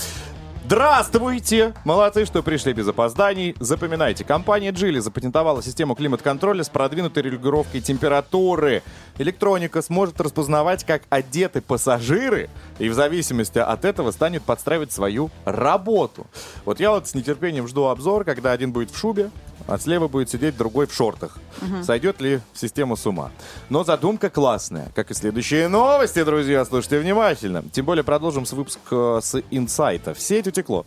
[0.67, 1.75] Здравствуйте!
[1.85, 3.55] Молодцы, что пришли без опозданий.
[3.61, 8.83] Запоминайте, компания Geely запатентовала систему климат-контроля с продвинутой регулировкой температуры.
[9.19, 12.49] Электроника сможет распознавать, как одеты пассажиры,
[12.81, 16.27] и в зависимости от этого станет подстраивать свою работу.
[16.65, 19.31] Вот я вот с нетерпением жду обзор, когда один будет в шубе,
[19.67, 21.39] а слева будет сидеть другой в шортах.
[21.83, 23.31] Сойдет ли система с ума?
[23.69, 27.65] Но задумка классная, как и следующие новости, друзья, слушайте внимательно.
[27.73, 30.15] Тем более продолжим с выпуск э, с инсайта.
[30.15, 30.87] В сеть утекло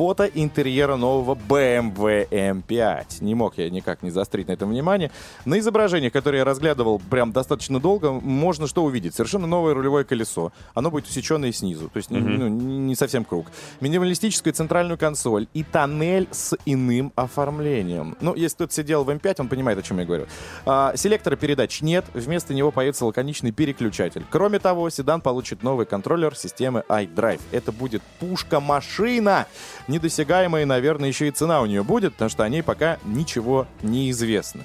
[0.00, 3.22] фото интерьера нового BMW M5.
[3.22, 5.10] Не мог я никак не заострить на этом внимание.
[5.44, 9.14] На изображениях, которые я разглядывал прям достаточно долго, можно что увидеть?
[9.14, 10.52] Совершенно новое рулевое колесо.
[10.72, 13.48] Оно будет усеченное снизу, то есть ну, не не совсем круг.
[13.80, 18.16] Минималистическую центральную консоль и тоннель с иным оформлением.
[18.22, 20.28] Ну, если кто-то сидел в M5, он понимает, о чем я говорю.
[20.64, 24.24] А, селектора передач нет, вместо него появится лаконичный переключатель.
[24.30, 27.42] Кроме того, седан получит новый контроллер системы iDrive.
[27.52, 29.46] Это будет пушка-машина,
[29.90, 34.10] недосягаемая, наверное, еще и цена у нее будет, потому что о ней пока ничего не
[34.10, 34.62] известно.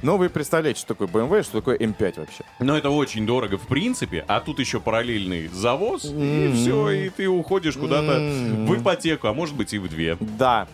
[0.00, 2.44] Но вы представляете, что такое BMW, что такое M5 вообще.
[2.60, 7.26] Но это очень дорого в принципе, а тут еще параллельный завоз, и все, и ты
[7.28, 10.16] уходишь куда-то в ипотеку, а может быть и в две.
[10.20, 10.68] Да.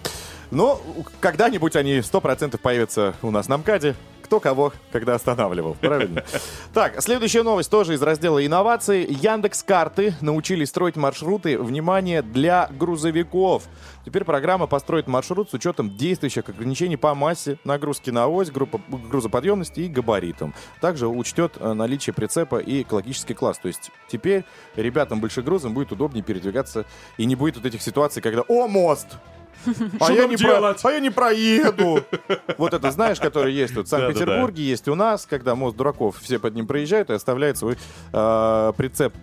[0.51, 0.81] Но
[1.21, 3.97] когда-нибудь они 100% появятся у нас на МКАДе.
[4.25, 6.25] Кто кого, когда останавливал, правильно?
[6.73, 9.05] Так, следующая новость тоже из раздела инноваций.
[9.05, 13.65] Яндекс карты научились строить маршруты, внимание, для грузовиков.
[14.05, 19.81] Теперь программа построит маршрут с учетом действующих ограничений по массе, нагрузки на ось, группа, грузоподъемности
[19.81, 20.55] и габаритам.
[20.81, 23.59] Также учтет э, наличие прицепа и экологический класс.
[23.59, 26.87] То есть теперь ребятам большегрузом будет удобнее передвигаться
[27.19, 29.19] и не будет вот этих ситуаций, когда «О, мост!»
[30.01, 32.05] А я, нам не про- а я не проеду.
[32.59, 33.91] Вот это знаешь, который есть тут в.
[33.91, 37.77] Санкт-Петербурге, есть у нас, когда мост дураков, все под ним проезжают и оставляют свой
[38.13, 39.15] э, прицеп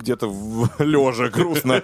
[0.00, 1.82] где-то в лежа грустно.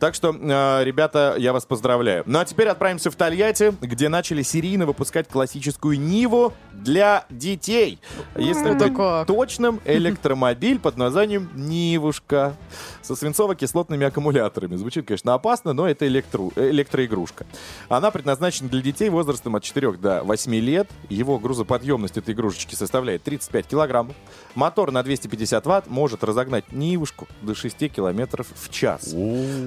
[0.00, 2.22] Так что, э, ребята, я вас поздравляю.
[2.26, 7.98] Ну а теперь отправимся в Тольятти, где начали серийно выпускать классическую Ниву для детей.
[8.36, 12.56] Если быть точным, электромобиль под названием Нивушка
[13.02, 14.76] со свинцово-кислотными аккумуляторами.
[14.76, 17.46] Звучит, конечно, опасно, но это электру- э, электроигрушка.
[17.88, 20.88] Она предназначена для детей возрастом от 4 до 8 лет.
[21.08, 24.14] Его грузоподъемность этой игрушечки составляет 35 килограммов.
[24.54, 29.14] Мотор на 250 ватт может разогнать Нивушку до 6 километров в час.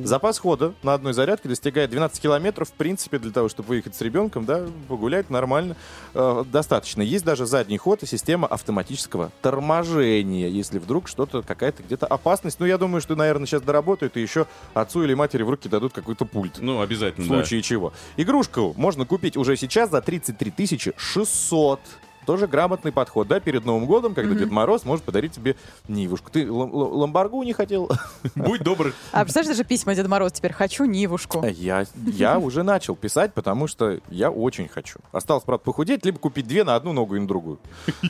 [0.03, 2.69] Запас хода на одной зарядке достигает 12 километров.
[2.69, 5.75] В принципе, для того, чтобы выехать с ребенком, да, погулять нормально,
[6.13, 7.01] э, достаточно.
[7.01, 12.59] Есть даже задний ход и система автоматического торможения, если вдруг что-то, какая-то где-то опасность.
[12.59, 15.93] Ну, я думаю, что, наверное, сейчас доработают и еще отцу или матери в руки дадут
[15.93, 16.57] какой-то пульт.
[16.59, 17.35] Ну, В обязательно, да.
[17.35, 17.93] случае чего.
[18.17, 21.79] Игрушку можно купить уже сейчас за 33 600.
[22.25, 25.55] Тоже грамотный подход, да, перед Новым годом, когда Дед Мороз может подарить тебе
[25.87, 26.29] Нивушку.
[26.31, 27.89] Ты лам- лам- ламборгу не хотел?
[28.35, 28.93] Будь добр.
[29.11, 31.45] А представляешь, даже письма Деда Мороз теперь «Хочу Нивушку».
[31.45, 34.99] Я, я уже начал писать, потому что я очень хочу.
[35.11, 37.59] Осталось, правда, похудеть, либо купить две на одну ногу и на другую.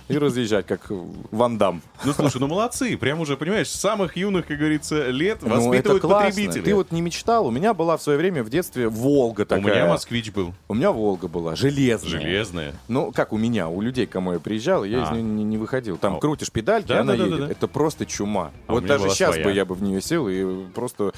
[0.08, 0.91] И разъезжать, как
[1.32, 1.82] Ван Дам.
[2.06, 2.97] Ну, слушай, ну молодцы.
[2.97, 6.28] Прям уже, понимаешь, с самых юных, как говорится, лет Ну, воспитывают классно.
[6.30, 6.63] потребителей.
[6.63, 7.47] Ты вот не мечтал?
[7.47, 9.62] У меня была в свое время в детстве Волга У такая.
[9.62, 10.54] меня москвич был.
[10.67, 12.10] У меня Волга была, железная.
[12.12, 12.73] Железная.
[12.88, 15.13] Ну, как у меня, у людей, кому я приезжал, я из А.
[15.13, 15.98] нее не, не выходил.
[15.98, 16.20] Там А.
[16.20, 17.39] крутишь педальки, Да, она да, да, едет.
[17.39, 17.52] да, да.
[17.52, 18.52] Это просто чума.
[18.68, 19.44] А вот даже сейчас своя.
[19.44, 21.12] бы я бы в нее сел и просто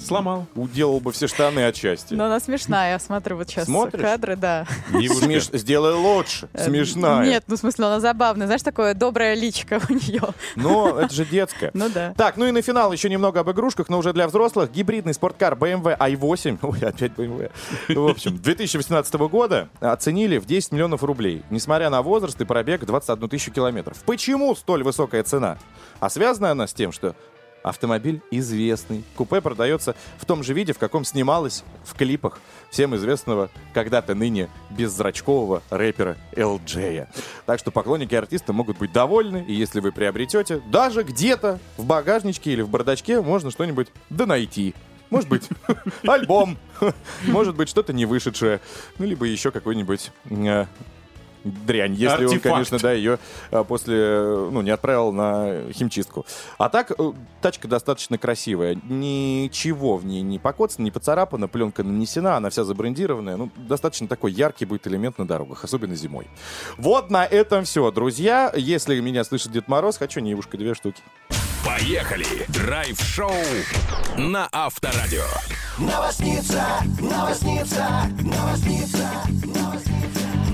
[0.00, 0.46] Сломал.
[0.54, 2.16] уделал бы все штаны от счастья.
[2.16, 4.02] Но она смешная, я смотрю вот сейчас Смотришь?
[4.02, 4.66] кадры, да.
[4.90, 5.24] Нивушка.
[5.26, 6.48] Смеш- Сделай лучше.
[6.52, 7.24] Э, Смешная.
[7.26, 8.46] Нет, ну в смысле, она забавная.
[8.46, 10.22] Знаешь, такое доброе личико у нее.
[10.56, 11.70] Но это же детская.
[11.74, 12.14] Ну да.
[12.16, 14.70] Так, ну и на финал еще немного об игрушках, но уже для взрослых.
[14.70, 17.50] Гибридный спорткар BMW i8, ой, опять BMW,
[17.88, 23.28] в общем, 2018 года оценили в 10 миллионов рублей, несмотря на возраст и пробег 21
[23.28, 23.98] тысячу километров.
[24.04, 25.58] Почему столь высокая цена?
[26.00, 27.14] А связана она с тем, что
[27.64, 29.02] автомобиль известный.
[29.16, 32.38] Купе продается в том же виде, в каком снималось в клипах
[32.70, 37.08] всем известного когда-то ныне беззрачкового рэпера LJ.
[37.46, 42.52] Так что поклонники артиста могут быть довольны, и если вы приобретете, даже где-то в багажничке
[42.52, 44.74] или в бардачке можно что-нибудь да найти.
[45.08, 45.48] Может быть,
[46.06, 46.58] альбом,
[47.26, 48.60] может быть, что-то не вышедшее,
[48.98, 50.66] ну, либо еще какой-нибудь э,
[51.44, 52.42] дрянь, если он, Артефакт.
[52.42, 53.18] конечно, да, ее
[53.50, 53.94] э, после,
[54.50, 56.26] ну, не отправил на химчистку.
[56.58, 58.76] А так, э, тачка достаточно красивая.
[58.82, 63.36] Ничего в ней не покоцано, не поцарапано, пленка нанесена, она вся забрендированная.
[63.36, 66.26] Ну, достаточно такой яркий будет элемент на дорогах, особенно зимой.
[66.78, 68.52] Вот на этом все, друзья.
[68.56, 71.02] Если меня слышит Дед Мороз, хочу Нивушка, две штуки.
[71.64, 72.26] Поехали!
[72.48, 73.32] Драйв-шоу
[74.18, 75.24] на Авторадио.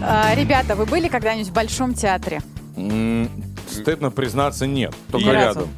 [0.03, 2.41] А, Ребята, вы были когда-нибудь в Большом театре?
[2.77, 3.29] М,
[3.69, 4.95] Стыдно признаться, нет.
[5.11, 5.61] Только Ни разу.
[5.61, 5.69] рядом.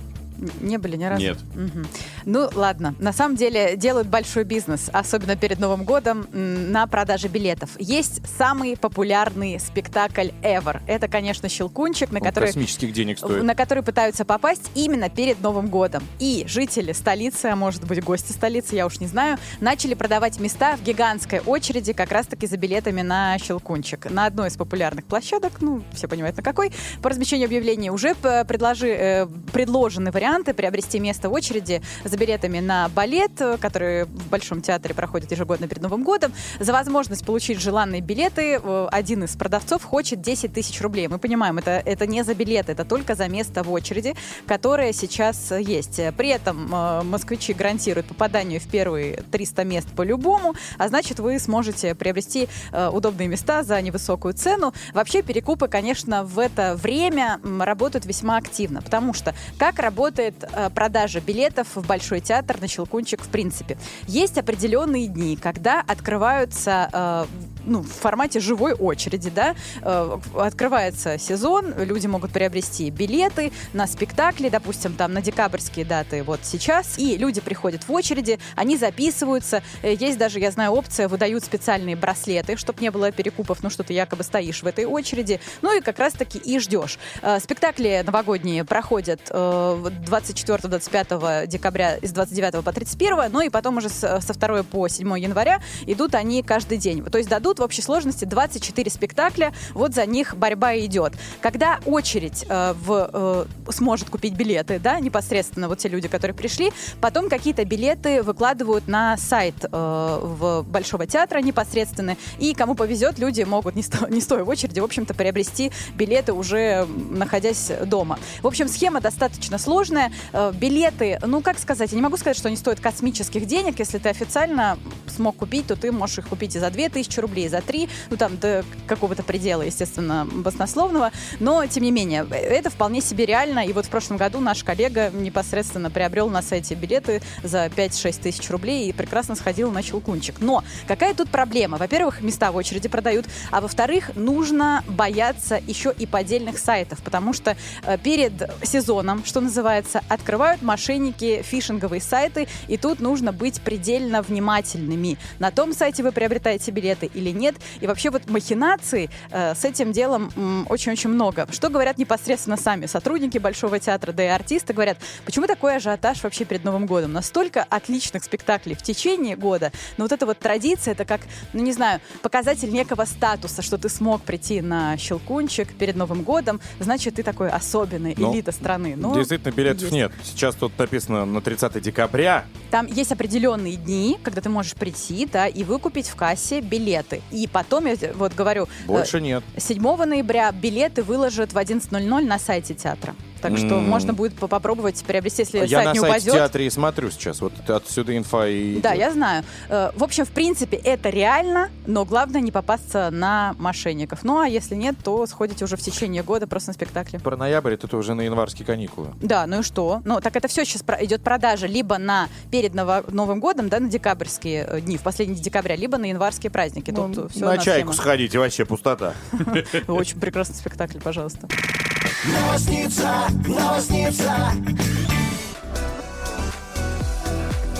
[0.60, 1.22] Не были ни разу?
[1.22, 1.38] Нет.
[1.54, 1.86] Мгм.
[2.24, 2.94] Ну, ладно.
[2.98, 7.70] На самом деле делают большой бизнес, особенно перед Новым годом, на продаже билетов.
[7.78, 10.80] Есть самый популярный спектакль ever.
[10.86, 13.42] Это, конечно, «Щелкунчик», на Он который космических денег стоит.
[13.42, 16.02] на который пытаются попасть именно перед Новым годом.
[16.18, 20.76] И жители столицы, а может быть гости столицы, я уж не знаю, начали продавать места
[20.76, 24.10] в гигантской очереди как раз-таки за билетами на «Щелкунчик».
[24.10, 28.88] На одной из популярных площадок, ну, все понимают на какой, по размещению объявлений уже предложи,
[28.88, 34.94] э, предложены варианты приобрести место в очереди за билетами на балет, который в Большом театре
[34.94, 36.34] проходит ежегодно перед Новым годом.
[36.60, 41.08] За возможность получить желанные билеты э, один из продавцов хочет 10 тысяч рублей.
[41.08, 44.14] Мы понимаем, это, это не за билеты, это только за место в очереди,
[44.46, 46.00] которое сейчас есть.
[46.18, 51.94] При этом э, москвичи гарантируют попадание в первые 300 мест по-любому, а значит, вы сможете
[51.94, 54.74] приобрести э, удобные места за невысокую цену.
[54.92, 60.34] Вообще, перекупы, конечно, в это время работают весьма активно, потому что как работает
[60.74, 63.78] продажа билетов в Большой театр на Щелкунчик в принципе?
[64.08, 67.26] Есть определенные дни, когда открываются э,
[67.64, 69.54] ну, в формате живой очереди, да.
[69.82, 76.40] Э, Открывается сезон, люди могут приобрести билеты на спектакли, допустим, там на декабрьские даты вот
[76.42, 79.62] сейчас, и люди приходят в очереди, они записываются.
[79.82, 83.82] Э, Есть даже, я знаю, опция, выдают специальные браслеты, чтобы не было перекупов, ну что
[83.82, 86.98] ты якобы стоишь в этой очереди, ну и как раз-таки и ждешь.
[87.22, 93.88] Э, Спектакли новогодние проходят э, 24-25 декабря с 29 по 31, ну и потом уже
[93.88, 97.04] со 2 по 7 января идут они каждый день.
[97.04, 101.14] То есть дадут в общей сложности 24 спектакля, вот за них борьба идет.
[101.40, 106.72] Когда очередь э, в, э, сможет купить билеты, да, непосредственно вот те люди, которые пришли,
[107.00, 113.42] потом какие-то билеты выкладывают на сайт э, в Большого театра непосредственно, и кому повезет, люди
[113.42, 118.18] могут, не, сто- не стоя в очереди, в общем-то, приобрести билеты уже находясь дома.
[118.42, 120.12] В общем, схема достаточно сложная.
[120.32, 123.78] Э, Билеты, ну, как сказать, я не могу сказать, что они стоят космических денег.
[123.78, 127.48] Если ты официально смог купить, то ты можешь их купить и за 2000 рублей, и
[127.48, 131.10] за 3, ну, там, до какого-то предела, естественно, баснословного.
[131.40, 133.60] Но, тем не менее, это вполне себе реально.
[133.60, 138.50] И вот в прошлом году наш коллега непосредственно приобрел на сайте билеты за 5-6 тысяч
[138.50, 140.40] рублей и прекрасно сходил на Щелкунчик.
[140.40, 141.78] Но какая тут проблема?
[141.78, 147.56] Во-первых, места в очереди продают, а во-вторых, нужно бояться еще и поддельных сайтов, потому что
[147.84, 155.18] э, перед сезоном, что называется, открывают мошенники фишинговые сайты, и тут нужно быть предельно внимательными.
[155.38, 157.56] На том сайте вы приобретаете билеты или нет.
[157.80, 161.46] И вообще вот махинаций э, с этим делом очень-очень много.
[161.50, 166.44] Что говорят непосредственно сами сотрудники Большого театра, да и артисты говорят, почему такой ажиотаж вообще
[166.44, 167.12] перед Новым годом?
[167.12, 171.72] Настолько отличных спектаклей в течение года, но вот эта вот традиция, это как, ну не
[171.72, 177.22] знаю, показатель некого статуса, что ты смог прийти на Щелкунчик перед Новым годом, значит, ты
[177.22, 178.94] такой особенный, Ну, элита страны.
[178.96, 179.92] Ну, Действительно, билетов есть.
[179.92, 180.12] нет.
[180.22, 182.44] Сейчас тут написано на 30 декабря.
[182.70, 187.21] Там есть определенные дни, когда ты можешь прийти, да, и выкупить в кассе билеты.
[187.30, 189.42] И потом, я вот говорю, Больше нет.
[189.56, 193.14] э, 7 ноября билеты выложат в 11.00 на сайте театра.
[193.42, 193.84] Так что М.
[193.88, 196.34] можно будет по- попробовать приобрести, если Я сайт на не сайте упадет.
[196.34, 197.40] театра и смотрю сейчас.
[197.40, 198.80] Вот отсюда инфа и...
[198.80, 199.44] Да, я знаю.
[199.68, 204.20] Э, В общем, в принципе, это реально, но главное не попасться на мошенников.
[204.22, 207.18] Ну, а если нет, то сходите уже в течение года просто на спектакле.
[207.18, 209.08] Про ноябрь это уже на январские каникулы.
[209.20, 210.00] Да, ну и что?
[210.04, 213.88] Ну, так это все сейчас идет продажа либо на перед Ново- Новым годом, да, на
[213.88, 216.90] декабрьские э, дни, в последние декабря, либо на январские праздники.
[216.92, 219.14] Тут Ну, все на чайку сходите, вообще пустота.
[219.88, 221.48] Очень прекрасный спектакль, пожалуйста.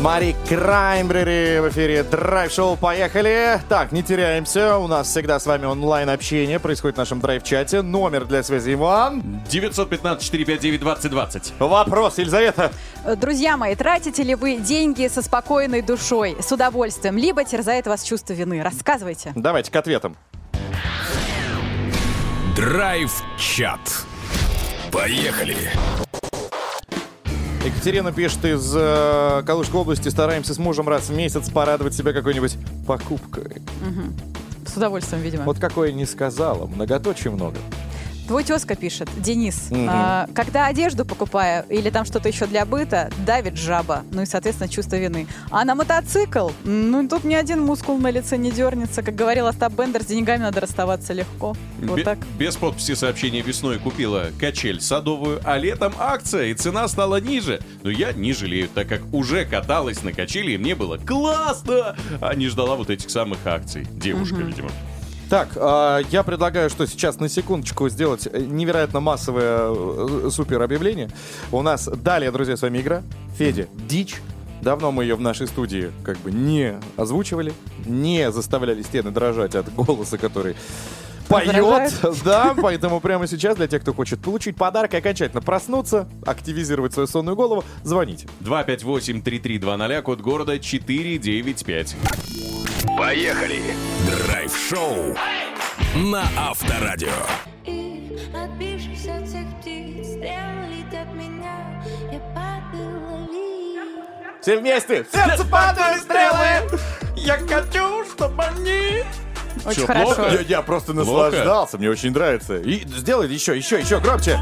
[0.00, 2.76] Мари Краймбрери в эфире Драйв-шоу.
[2.76, 3.60] Поехали.
[3.68, 4.78] Так, не теряемся.
[4.78, 6.58] У нас всегда с вами онлайн-общение.
[6.58, 7.82] Происходит в нашем драйв-чате.
[7.82, 9.22] Номер для связи Иван.
[9.48, 11.52] 915-459-2020.
[11.60, 12.72] Вопрос, Елизавета.
[13.04, 18.02] Э, Друзья мои, тратите ли вы деньги со спокойной душой, с удовольствием, либо терзает вас
[18.02, 18.60] чувство вины?
[18.60, 19.32] Рассказывайте.
[19.36, 20.16] Давайте к ответам.
[22.56, 23.78] Драйв-чат.
[24.92, 25.56] Поехали.
[27.64, 30.08] Екатерина пишет из э, Калужской области.
[30.08, 33.62] Стараемся с мужем раз в месяц порадовать себя какой-нибудь покупкой.
[34.66, 35.44] С удовольствием, видимо.
[35.44, 36.66] Вот какое не сказала.
[36.66, 37.56] Многоточие много.
[38.26, 39.86] Твой тезка пишет, Денис, Мгм.
[39.90, 44.68] а, когда одежду покупаю или там что-то еще для быта, давит жаба, ну и, соответственно,
[44.68, 45.26] чувство вины.
[45.50, 49.02] А на мотоцикл, ну тут ни один мускул на лице не дернется.
[49.02, 51.54] Как говорил Остап Бендер, с деньгами надо расставаться легко.
[51.80, 52.18] Вот Бе- так.
[52.38, 57.60] Без подписи сообщения весной купила качель садовую, а летом акция, и цена стала ниже.
[57.82, 62.34] Но я не жалею, так как уже каталась на качели, и мне было классно, а
[62.34, 63.86] не ждала вот этих самых акций.
[63.92, 64.70] Девушка, видимо.
[65.32, 71.08] Так, а, я предлагаю, что сейчас на секундочку сделать э, невероятно массовое э, супер объявление.
[71.50, 73.02] У нас далее, друзья, с вами игра.
[73.38, 74.20] Федя, дичь.
[74.60, 77.54] Давно мы ее в нашей студии как бы не озвучивали,
[77.86, 80.54] не заставляли стены дрожать от голоса, который
[81.28, 81.94] поет.
[82.26, 87.06] Да, поэтому прямо сейчас для тех, кто хочет получить подарок и окончательно проснуться, активизировать свою
[87.06, 88.28] сонную голову, звоните.
[88.42, 91.96] 258-3320, код города 495.
[93.02, 93.60] Поехали.
[94.06, 95.16] Драйв-шоу
[95.96, 97.08] на Авторадио.
[97.66, 103.80] И отбившись от всех птиц, стрелы летят меня, я падала ли.
[104.40, 105.02] Все вместе!
[105.02, 106.78] В сердце падают стрелы!
[107.16, 109.02] Я хочу, чтобы они...
[109.66, 110.14] Очень Чё, хорошо.
[110.14, 110.28] плохо?
[110.34, 112.58] Я, я просто наслаждался, мне очень нравится.
[112.58, 114.38] И сделай еще, еще, еще громче.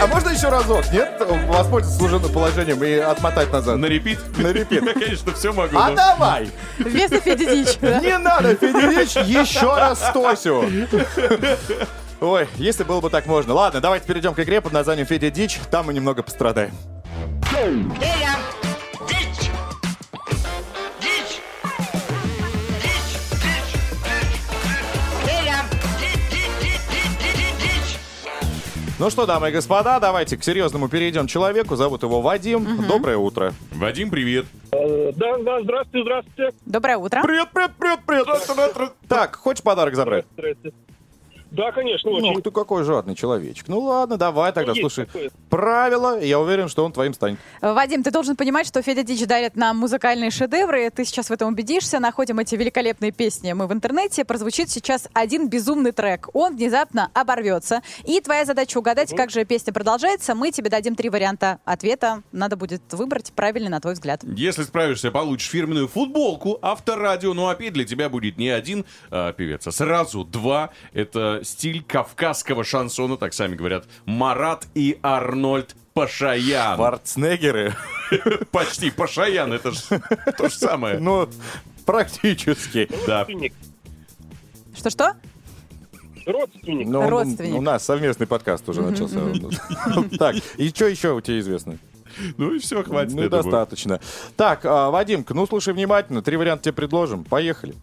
[0.00, 1.20] А можно еще разок, нет?
[1.46, 3.76] Воспользоваться служебным положением и отмотать назад.
[3.76, 4.18] На репит?
[4.38, 4.82] На репит.
[4.82, 5.76] Я, конечно, все могу.
[5.76, 6.50] А давай!
[6.78, 7.76] Вместо Феди Дич.
[7.80, 8.00] да?
[8.00, 10.64] Не надо, Федерич, еще раз Стосю.
[12.20, 13.54] Ой, если было бы так можно.
[13.54, 15.58] Ладно, давайте перейдем к игре под названием Федя Дичь.
[15.70, 16.72] Там мы немного пострадаем.
[28.98, 31.76] Ну что, дамы и господа, давайте к серьезному перейдем человеку.
[31.76, 32.66] Зовут его Вадим.
[32.88, 33.54] Доброе утро.
[33.72, 34.46] Вадим, привет.
[34.72, 36.54] Э, Да, да, здравствуйте, здравствуйте.
[36.66, 37.22] Доброе утро.
[37.22, 38.92] Привет, привет, привет, привет.
[39.08, 40.24] Так, хочешь подарок забрать?
[40.36, 40.76] Здравствуйте.
[41.50, 42.42] Да, конечно, Ну, очень.
[42.42, 43.68] ты какой жадный человечек.
[43.68, 45.06] Ну ладно, давай тогда, есть слушай.
[45.06, 45.30] такое.
[45.48, 47.38] Правила, я уверен, что он твоим станет.
[47.62, 50.90] Вадим, ты должен понимать, что Федя Дич дарит нам музыкальные шедевры.
[50.90, 52.00] Ты сейчас в этом убедишься.
[52.00, 54.24] Находим эти великолепные песни мы в интернете.
[54.24, 56.28] Прозвучит сейчас один безумный трек.
[56.34, 57.82] Он внезапно оборвется.
[58.04, 60.34] И твоя задача угадать, как же песня продолжается.
[60.34, 62.22] Мы тебе дадим три варианта ответа.
[62.32, 64.20] Надо будет выбрать правильный, на твой взгляд.
[64.22, 67.32] Если справишься, получишь фирменную футболку Авторадио.
[67.32, 70.70] Ну а петь для тебя будет не один а, певец, а сразу два.
[70.92, 76.76] Это стиль кавказского шансона, так сами говорят, Марат и Арнольд Пашаян.
[76.76, 77.74] Шварценеггеры.
[78.50, 79.80] Почти Пашаян, это же
[80.36, 80.98] то же самое.
[80.98, 81.28] Ну,
[81.84, 82.88] практически.
[83.06, 83.24] Да.
[83.24, 83.52] Родственник.
[84.76, 85.14] Что-что?
[86.24, 86.86] Родственник.
[86.86, 87.56] Ну, Родственник.
[87.56, 89.20] У нас совместный подкаст уже начался.
[90.18, 91.78] Так, и что еще у тебя известно?
[92.36, 93.14] Ну и все, хватит.
[93.14, 94.00] Ну, достаточно.
[94.36, 96.22] Так, а, Вадимка, ну слушай внимательно.
[96.22, 97.24] Три варианта тебе предложим.
[97.24, 97.74] Поехали.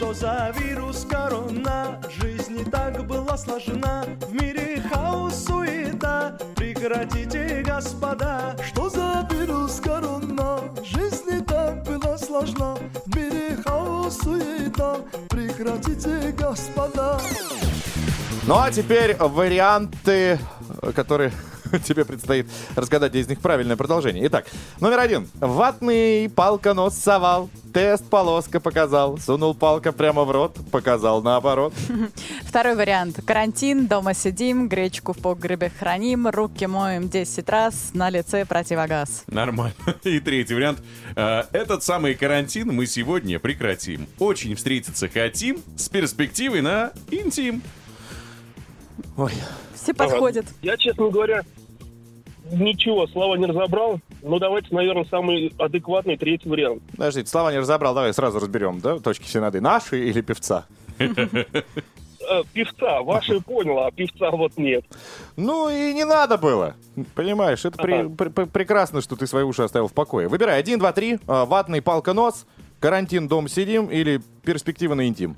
[0.00, 2.00] Что за вирус корона?
[2.08, 6.38] Жизнь не так была сложена В мире хаос, суета.
[6.56, 8.56] Прекратите, господа.
[8.66, 10.60] Что за вирус корона?
[10.82, 12.76] Жизнь не так была сложна.
[13.04, 14.96] В мире хаос, суета.
[15.28, 17.20] Прекратите, господа.
[18.46, 20.38] Ну а теперь варианты,
[20.96, 21.30] которые
[21.84, 22.46] тебе предстоит
[22.76, 24.26] разгадать, из них правильное продолжение.
[24.26, 24.46] Итак,
[24.80, 25.28] номер один.
[25.40, 27.50] Ватный палка нос совал.
[27.72, 29.18] Тест полоска показал.
[29.18, 30.56] Сунул палка прямо в рот.
[30.70, 31.72] Показал наоборот.
[32.44, 33.20] Второй вариант.
[33.24, 39.24] Карантин, дома сидим, гречку в погребе храним, руки моем 10 раз, на лице противогаз.
[39.28, 39.74] Нормально.
[40.04, 40.82] И третий вариант.
[41.14, 44.06] Э, Этот самый карантин мы сегодня прекратим.
[44.18, 47.62] Очень встретиться хотим с перспективой на интим.
[49.16, 49.32] Ой,
[49.74, 50.46] Все подходят.
[50.62, 51.42] Я, честно говоря,
[52.52, 54.00] ничего, слова не разобрал.
[54.22, 56.82] Ну, давайте, наверное, самый адекватный третий вариант.
[56.92, 57.94] подождите, слова не разобрал.
[57.94, 59.60] Давай сразу разберем, да, точки все нады.
[59.60, 60.66] Наши или певца?
[60.98, 64.84] Э, певца, ваши понял, а певца вот нет.
[65.36, 66.74] Ну и не надо было.
[67.14, 68.14] Понимаешь, это при- Ага.
[68.16, 70.28] при- при- прекрасно, что ты свои уши оставил в покое.
[70.28, 70.58] Выбирай.
[70.58, 71.18] Один, два, три.
[71.26, 72.46] А, Ватный палка нос.
[72.78, 75.34] Карантин, дом сидим или перспектива на интим?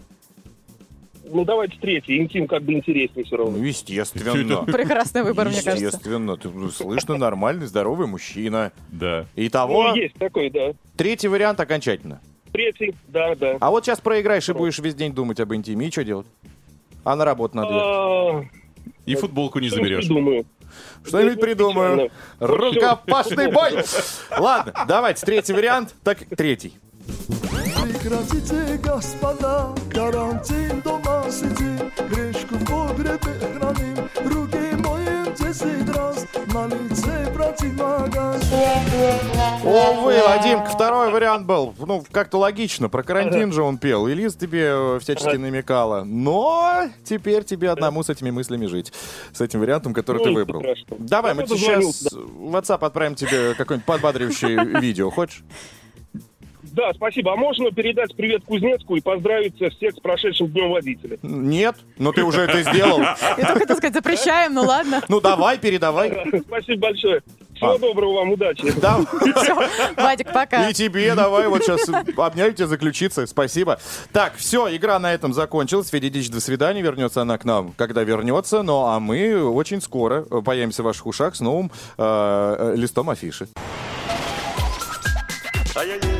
[1.33, 2.19] Ну, давайте третий.
[2.19, 3.57] Интим как бы интереснее все равно.
[3.57, 4.65] Ну, естественно.
[4.65, 5.87] Прекрасный выбор, мне кажется.
[5.87, 6.37] Естественно.
[6.37, 8.71] Ты ну, слышно, нормальный, здоровый мужчина.
[8.91, 9.25] Да.
[9.35, 10.73] Итого, Ну, есть такой, да.
[10.97, 12.21] третий вариант окончательно.
[12.53, 13.57] Третий, да, да.
[13.61, 15.89] А вот сейчас проиграешь и будешь весь день думать об интиме.
[15.89, 16.27] И что делать?
[17.03, 17.71] А на работу надо.
[17.73, 18.45] А,
[19.07, 20.05] И футболку не заберешь.
[20.07, 20.45] придумаю.
[21.05, 22.11] Что-нибудь ну, придумаю.
[22.39, 22.57] печально.
[22.57, 23.73] Рукопашный бой!
[24.39, 25.95] Ладно, давайте, третий вариант.
[26.05, 26.75] Так, третий.
[27.83, 31.02] Прекратите, господа Карантин, дома
[31.33, 33.19] сидим Гречку в погребе
[33.57, 38.43] храним Руки моем 10 раз На лице противогаз
[39.65, 41.75] Увы, Вадимка, второй вариант был.
[41.79, 42.89] Ну, как-то логично.
[42.89, 44.07] Про карантин же он пел.
[44.09, 46.03] И Лиз тебе э, всячески намекала.
[46.05, 48.93] Но теперь тебе одному с этими мыслями жить.
[49.33, 50.63] С этим вариантом, который Ну, ты ничего выбрал.
[50.99, 55.11] Давай, мы сейчас в WhatsApp отправим тебе какое-нибудь подбадривающее видео.
[55.11, 55.43] Хочешь?
[56.73, 57.35] Да, спасибо.
[57.35, 61.19] А можно передать привет Кузнецку и поздравить всех с прошедшим днем водителя?
[61.23, 63.01] Нет, но ты уже это сделал.
[63.39, 65.03] Я только хотел сказать, запрещаем, ну ладно.
[65.09, 66.11] Ну давай, передавай.
[66.49, 67.23] Спасибо большое.
[67.55, 67.79] Всего А.
[67.79, 68.73] доброго вам, удачи.
[68.81, 69.01] Да.
[69.43, 69.55] Все,
[69.97, 70.71] Вадик, пока.
[70.71, 71.83] И тебе давай вот сейчас
[72.17, 73.27] обняю тебя, заключиться.
[73.27, 73.79] Спасибо.
[74.11, 75.91] Так, все, игра на этом закончилась.
[75.91, 76.81] Федя Дич, до свидания.
[76.81, 78.63] Вернется она к нам, когда вернется.
[78.63, 83.49] Ну, а мы очень скоро появимся в ваших ушах с новым э, э, листом афиши.
[85.75, 86.12] Поехали.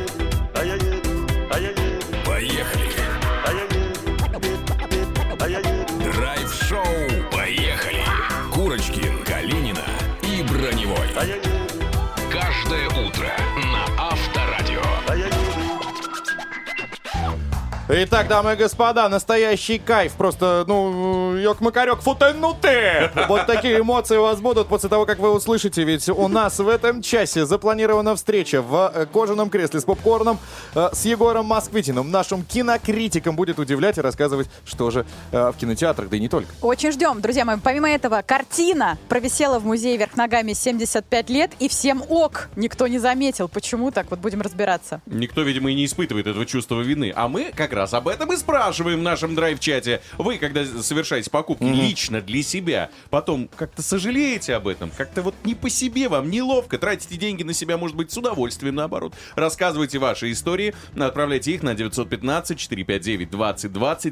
[17.89, 20.13] Итак, дамы и господа, настоящий кайф.
[20.13, 23.11] Просто, ну, ёк-макарёк, футенуты!
[23.27, 25.83] Вот такие эмоции у вас будут после того, как вы услышите.
[25.83, 30.39] Ведь у нас в этом часе запланирована встреча в э, кожаном кресле с попкорном
[30.75, 32.09] э, с Егором Москвитиным.
[32.09, 36.47] Нашим кинокритиком будет удивлять и рассказывать, что же э, в кинотеатрах, да и не только.
[36.61, 37.57] Очень ждем, друзья мои.
[37.61, 42.47] Помимо этого, картина провисела в музее вверх ногами 75 лет, и всем ок.
[42.55, 43.49] Никто не заметил.
[43.49, 44.09] Почему так?
[44.09, 45.01] Вот будем разбираться.
[45.05, 47.11] Никто, видимо, и не испытывает этого чувства вины.
[47.13, 50.01] А мы как как раз об этом и спрашиваем в нашем драйв-чате.
[50.19, 55.55] Вы, когда совершаете покупки лично для себя, потом как-то сожалеете об этом, как-то вот не
[55.55, 59.15] по себе вам, неловко, тратите деньги на себя, может быть, с удовольствием, наоборот.
[59.35, 63.29] Рассказывайте ваши истории, отправляйте их на 915-459-2020,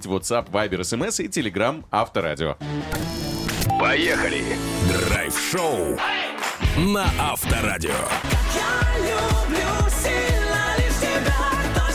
[0.07, 2.57] WhatsApp, Viber, SMS и Telegram Авторадио.
[3.79, 4.57] Поехали!
[4.89, 5.99] Драйв-шоу
[6.77, 7.91] на Авторадио.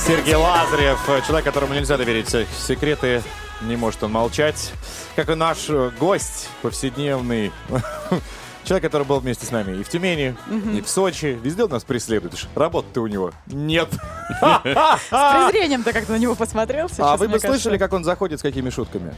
[0.07, 3.25] Сергей Лазарев, человек, которому нельзя доверить секреты,
[3.63, 4.73] не может он молчать.
[5.17, 7.51] Как и наш э, гость повседневный.
[8.65, 10.37] Человек, который был вместе с нами и в Тюмени,
[10.73, 11.37] и в Сочи.
[11.43, 12.35] Везде он нас преследует.
[12.55, 13.89] Работы-то у него нет.
[14.41, 18.43] С презрением ты как-то на него посмотрел А вы бы слышали, как он заходит с
[18.43, 19.13] какими шутками?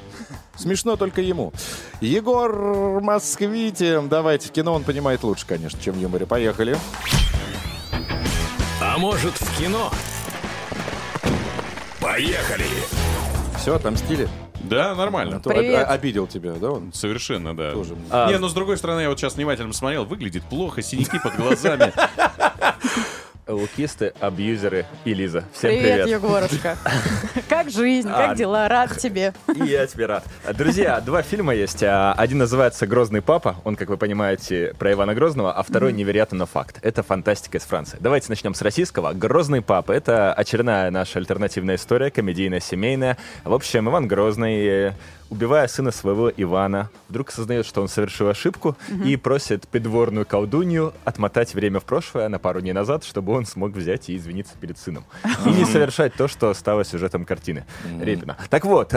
[0.57, 1.53] Смешно только ему.
[2.01, 4.09] Егор Москвитин.
[4.09, 6.25] Давайте, в кино он понимает лучше, конечно, чем в юморе.
[6.25, 6.79] Поехали.
[8.81, 9.91] А может в кино?
[12.09, 12.65] Поехали!
[13.59, 14.31] Все, отомстили.
[14.63, 15.37] Да, нормально.
[15.37, 15.85] А то Привет.
[15.87, 16.91] об- обидел тебя, да, он?
[16.95, 17.73] Совершенно, да.
[17.73, 17.97] Тоже.
[18.11, 21.93] Не, но с другой стороны, я вот сейчас внимательно смотрел, выглядит плохо, синяки под глазами.
[23.49, 25.45] Лукисты, абьюзеры и Лиза.
[25.53, 26.09] Всем Привет, привет.
[26.09, 26.77] Егорушка.
[27.49, 28.35] Как жизнь, как А.
[28.35, 28.69] дела?
[28.69, 29.33] Рад тебе.
[29.55, 30.25] Я тебе рад.
[30.55, 31.83] Друзья, два фильма есть.
[31.83, 33.57] А, Один называется «Грозный папа».
[33.65, 36.79] Он, как вы понимаете, про Ивана Грозного, а второй «Невероятно, но факт».
[36.83, 37.97] Это фантастика из Франции.
[38.01, 39.15] Давайте начнем с российского.
[39.15, 43.17] «Грозный папа»— это очередная наша альтернативная история, комедийная, семейная.
[43.45, 44.93] В общем, Иван Грозный,
[45.31, 51.55] убивая сына своего Ивана, вдруг осознает, что он совершил ошибку и просит придворную колдунью отмотать
[51.55, 55.05] время в прошлое на пару дней назад, чтобы он смог взять и извиниться перед сыном.
[55.47, 57.65] И не совершать то, что стало сюжетом картины
[58.01, 58.37] Репина.
[58.51, 58.93] Так вот,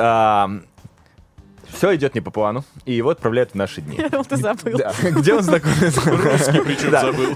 [1.74, 3.97] все идет не по плану, и его отправляют в наши дни.
[3.97, 4.78] Я думал, ты забыл.
[4.78, 6.01] Да, где он знакомится...
[6.11, 7.01] Русский причем Да.
[7.01, 7.36] забыл.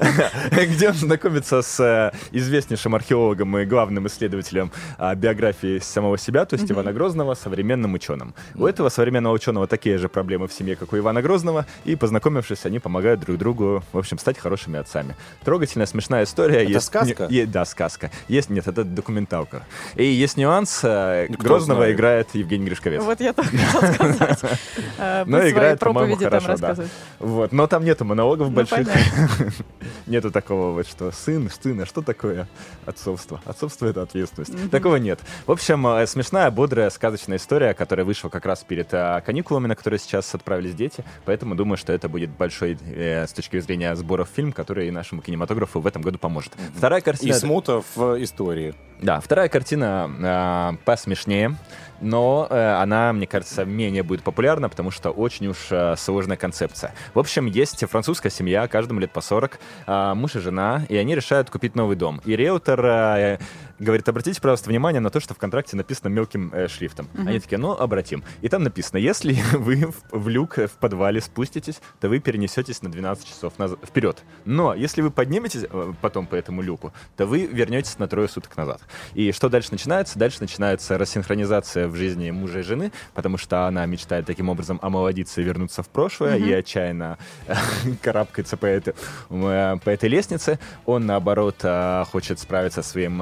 [0.52, 6.56] Где он знакомится с э, известнейшим археологом и главным исследователем а, биографии самого себя, то
[6.56, 8.34] есть Ивана Грозного, современным ученым.
[8.56, 12.66] У этого современного ученого такие же проблемы в семье, как у Ивана Грозного, и познакомившись,
[12.66, 15.16] они помогают друг другу, в общем, стать хорошими отцами.
[15.44, 16.64] Трогательная, смешная история.
[16.64, 17.28] Это Есть сказка?
[17.30, 18.12] не- да, сказка.
[18.28, 19.64] Есть, нет, это документалка.
[19.96, 20.82] И есть нюанс.
[20.84, 21.96] э, кто Грозного знает.
[21.96, 23.04] играет Евгений Гришковец.
[23.04, 24.25] Вот я только хотел сказать.
[24.98, 26.76] Э, Но играет, по-моему, хорошо, да.
[27.20, 28.88] Вот, но там нету монологов Ну, больших.
[30.08, 32.48] Нету такого вот, что сын, сын, а что такое
[32.86, 33.42] отцовство?
[33.46, 34.72] Отцовство— это ответственность.
[34.72, 35.20] Такого нет.
[35.46, 39.76] В общем, э, смешная, бодрая, сказочная история, которая вышла как раз перед э, каникулами, на
[39.76, 41.04] которые сейчас отправились дети.
[41.26, 45.88] Поэтому думаю, что это будет большой, с точки зрения сборов, фильм, который нашему кинематографу в
[45.88, 46.54] этом году поможет.
[46.76, 47.34] Вторая И картина...
[47.34, 48.74] смута в истории.
[49.02, 51.58] Да, вторая картина посмешнее,
[52.02, 56.94] но э, она, мне кажется, менее будет популярна, потому что очень уж э, сложная концепция.
[57.14, 61.16] В общем, есть французская семья, каждому лет по 40, э, муж и жена, и они
[61.16, 62.22] решают купить новый дом.
[62.26, 63.40] И риэлтор э,
[63.80, 67.08] говорит, обратите, пожалуйста, внимание на то, что в контракте написано мелким э, шрифтом.
[67.18, 68.24] Они такие, ну, обратим.
[68.42, 72.82] И там написано, если вы в, в люк э, в подвале спуститесь, то вы перенесетесь
[72.82, 74.24] на 12 часов наз- вперед.
[74.46, 78.56] Но если вы подниметесь э, потом по этому люку, то вы вернетесь на трое суток
[78.56, 78.82] назад.
[79.14, 80.18] И что дальше начинается?
[80.18, 85.42] Дальше начинается рассинхронизация в жизни мужа и жены, потому что она мечтает таким образом омолодиться
[85.42, 87.18] и вернуться в прошлое, и отчаянно
[88.02, 88.94] карабкается по этой,
[89.30, 90.60] э, по этой лестнице.
[90.86, 91.64] Он, наоборот,
[92.12, 93.22] хочет справиться со своим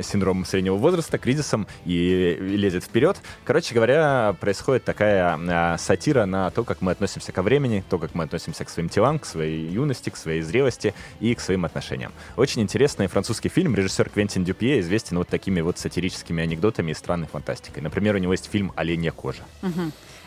[0.00, 3.20] синдромом среднего возраста, кризисом, и лезет вперед.
[3.44, 8.14] Короче говоря, происходит такая э, сатира на то, как мы относимся ко времени, то, как
[8.14, 12.12] мы относимся к своим телам, к своей юности, к своей зрелости и к своим отношениям.
[12.36, 13.74] Очень интересный французский фильм.
[13.74, 17.82] Режиссер Квентин Дюпье известен вот такими вот сатирическими анекдотами и странной фантастикой.
[17.82, 19.42] Например, у него есть фильм «Оленья кожа».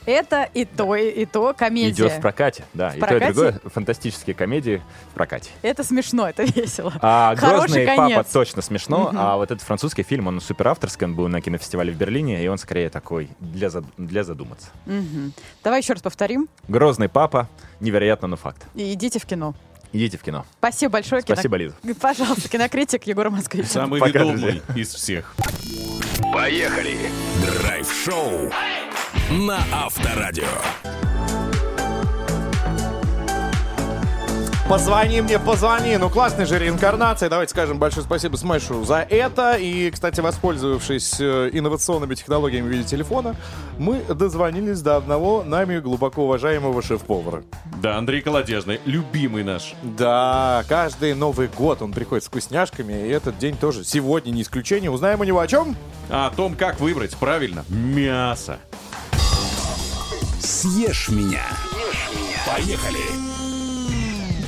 [0.06, 1.92] Это и то, и, и то комедия.
[1.92, 2.90] Идет в прокате, да.
[2.92, 3.26] В и то, прокате?
[3.32, 3.60] и другое.
[3.66, 4.82] Фантастические комедии
[5.12, 5.50] в прокате.
[5.62, 6.94] Это смешно, это весело.
[7.02, 8.18] А Хороший «Грозный конец.
[8.18, 11.92] папа» точно смешно, а вот этот французский фильм, он супер авторский, он был на кинофестивале
[11.92, 14.68] в Берлине, и он скорее такой для, зад- для задуматься.
[14.86, 15.34] Мгм.
[15.64, 16.48] Давай еще раз повторим.
[16.68, 17.48] «Грозный папа»,
[17.80, 18.66] невероятно, но факт.
[18.76, 19.54] И идите в кино.
[19.94, 20.46] Идите в кино.
[20.58, 21.22] Спасибо большое.
[21.22, 21.76] кино- Спасибо, Лиза.
[22.02, 23.68] Пожалуйста, кинокритик Егор Москвич.
[23.68, 25.34] Самый Пока, ведомый из всех.
[26.34, 26.98] Поехали!
[27.42, 28.52] Драйв-шоу
[29.32, 30.46] на Авторадио.
[34.68, 35.96] Позвони мне, позвони.
[35.98, 37.30] Ну, классная же реинкарнация.
[37.30, 39.58] Давайте скажем большое спасибо Смэшу за это.
[39.58, 43.36] И, кстати, воспользовавшись э, инновационными технологиями в виде телефона,
[43.78, 47.44] мы дозвонились до одного нами глубоко уважаемого шеф-повара.
[47.80, 49.76] Да, Андрей Колодежный, любимый наш.
[49.84, 54.90] Да, каждый Новый год он приходит с вкусняшками, и этот день тоже сегодня не исключение.
[54.90, 55.76] Узнаем у него о чем?
[56.10, 58.58] О том, как выбрать правильно мясо.
[60.56, 61.46] Съешь меня.
[62.48, 63.35] Поехали!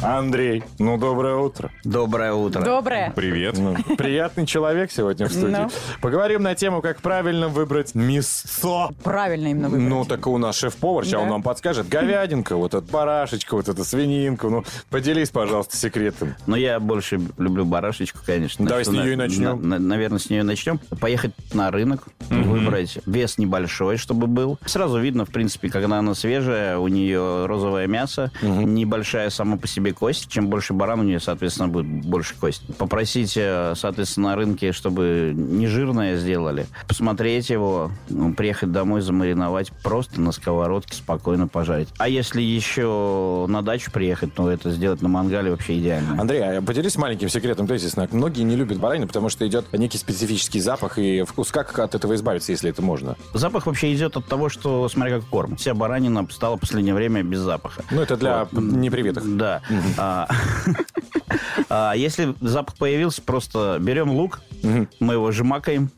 [0.04, 1.72] Андрей, ну доброе утро.
[1.84, 2.62] Доброе утро.
[2.62, 3.12] Доброе.
[3.16, 3.58] Привет.
[3.58, 5.52] Ну, приятный человек сегодня в студии.
[5.56, 5.70] Ну.
[6.02, 8.90] Поговорим на тему, как правильно выбрать мясо.
[9.04, 9.90] Правильно именно выбрать.
[9.90, 11.20] Ну, так у нас шеф-повар, сейчас Да.
[11.22, 11.90] он нам подскажет.
[11.90, 14.50] Говядинка, вот эта барашечка, вот эта свининка.
[14.50, 16.36] Ну, поделись, пожалуйста, секретом.
[16.46, 18.66] Но я больше люблю барашечку, конечно.
[18.66, 19.68] Давай с нее и на- начнем.
[19.68, 20.80] на- наверное, с нее начнем.
[21.02, 24.60] Поехать на рынок, выбрать вес небольшой, чтобы был.
[24.66, 29.87] Сразу видно, в принципе, когда она свежая, у нее розовое мясо, небольшая сама по себе
[29.94, 30.30] кость.
[30.30, 32.64] Чем больше баран, у нее, соответственно, будет больше кость.
[32.78, 36.66] Попросить, э, соответственно, на рынке, чтобы не жирное сделали.
[36.88, 41.90] Посмотреть его, ну, приехать домой, замариновать, просто на сковородке спокойно пожарить.
[41.98, 46.20] А если еще на дачу приехать, то это сделать на мангале вообще идеально.
[46.20, 48.08] Андрей, а поделись маленьким секретом тезисно.
[48.12, 51.52] Многие не любят баранину, потому что идет некий специфический запах и вкус.
[51.52, 53.16] Как от этого избавиться, если это можно?
[53.34, 55.56] Запах вообще идет от того, что, смотря как корм.
[55.58, 57.84] Вся баранина стала в последнее время без запаха.
[57.92, 58.62] Ну, это для Вот.
[58.62, 59.38] непривитых.
[59.38, 59.62] Да.
[59.70, 59.74] А
[61.96, 64.42] Если запах появился, просто берем лук,
[65.00, 65.90] мы его жмакаем,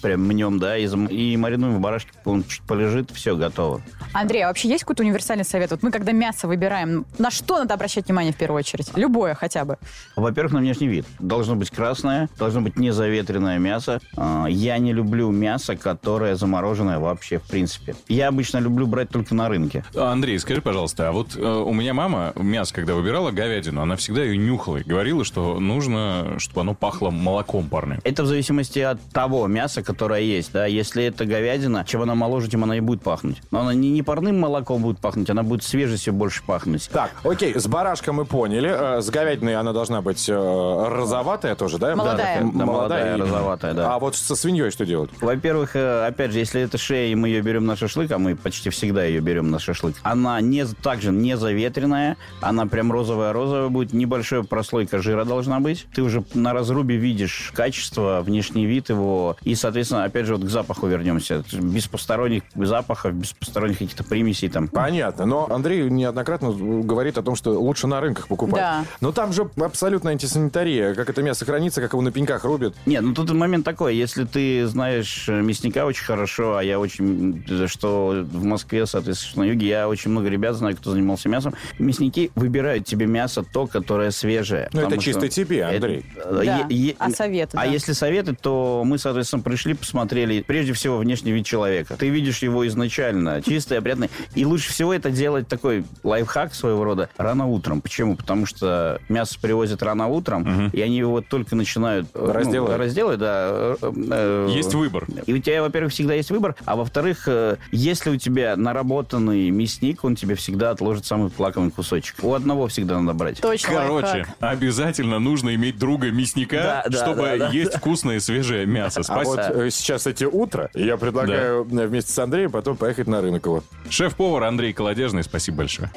[0.00, 3.82] прям мнем, да, и, маринуем в барашке, он чуть полежит, все, готово.
[4.12, 5.70] Андрей, а вообще есть какой-то универсальный совет?
[5.70, 8.90] Вот мы, когда мясо выбираем, на что надо обращать внимание в первую очередь?
[8.96, 9.78] Любое хотя бы.
[10.16, 11.06] Во-первых, на внешний вид.
[11.18, 14.00] Должно быть красное, должно быть незаветренное мясо.
[14.16, 17.94] А, Я не люблю мясо, которое замороженное вообще, в принципе.
[18.08, 19.84] Я обычно люблю брать только на рынке.
[19.96, 24.22] Андрей, скажи, пожалуйста, а вот э, у меня мама мясо, когда выбирала говядину, она всегда
[24.22, 28.00] ее нюхала и говорила, что нужно, чтобы оно пахло молоком парным.
[28.04, 30.50] Это в зависимости от того мяса, которое есть.
[30.52, 30.64] Да?
[30.64, 33.36] Если это говядина, чем она моложе, тем она и будет пахнуть.
[33.50, 36.88] Но она не, не парным молоком будет пахнуть, она будет свежестью больше пахнуть.
[36.90, 38.70] Так, окей, с барашком мы поняли.
[38.72, 41.94] Э, С говядиной она должна быть э, розоватая тоже, да?
[41.94, 42.40] Молодая.
[42.40, 43.94] Да, Да, молодая, и- розоватая, да.
[43.94, 45.10] А вот со свиньей что делать?
[45.20, 48.36] Во-первых, э, опять же, если это шея, и мы ее берем на шашлык, а мы
[48.36, 53.92] почти всегда ее берем на шашлык, она не, также не заветренная, она прям розовая-розовая будет,
[53.92, 55.86] небольшая прослойка жира должна быть.
[55.92, 60.48] Ты уже на разрубе видишь качество, внешний вид его, и, соответственно, опять же, вот к
[60.48, 61.42] запаху вернемся.
[61.52, 64.68] Без посторонних запахов, без посторонних каких-то примесей там.
[64.68, 68.60] Понятно, но Андрей неоднократно говорит о том, что лучше на рынках покупать.
[68.60, 68.84] Да.
[69.00, 70.94] Но там же абсолютно антисанитария.
[70.94, 72.76] Как это мясо хранится, как его на пеньках рубят.
[72.86, 78.24] Нет, ну тут момент такой, если ты знаешь мясника очень хорошо, а я очень, что
[78.30, 81.54] в Москве, соответственно, на юге, я очень много ребят знаю, кто занимался мясом.
[81.80, 84.68] Мясники выбирают тебе мясо то, которое свежее.
[84.74, 86.04] Ну, это чисто что тебе, Андрей.
[86.14, 86.42] это, Да.
[86.42, 87.64] е- е- А советы, А да.
[87.64, 91.96] если советы, то мы, соответственно, пришли, посмотрели, прежде всего, внешний вид человека.
[91.96, 94.10] Ты видишь его изначально, чистый, опрятный.
[94.34, 97.80] И лучше всего это делать такой лайфхак своего рода рано утром.
[97.80, 98.14] Почему?
[98.14, 102.76] Потому что мясо привозят рано утром, и они его только начинают э, ну, Разделывать.
[102.78, 103.46] разделывать, да.
[103.48, 103.76] э,
[104.10, 105.06] э, Есть выбор.
[105.24, 107.26] и у тебя, во-первых, всегда есть выбор, а во-вторых,
[107.70, 112.16] если у тебя наработанный мясник, он тебе всегда отложит самый лакомый кусочек.
[112.22, 113.40] У одного всегда надо брать.
[113.40, 113.68] Точно.
[113.68, 114.36] Короче, лайфхак.
[114.40, 117.48] обязательно нужно иметь друга мясника, Да, да, чтобы да, да.
[117.50, 119.02] есть вкусное свежее мясо.
[119.08, 119.64] А вот Спасибо.
[119.64, 123.62] э, сейчас эти утро, и я предлагаю вместе с Андреем потом поехать на рынок его.
[123.88, 125.90] Шеф-повар Андрей Колодежный, спасибо большое.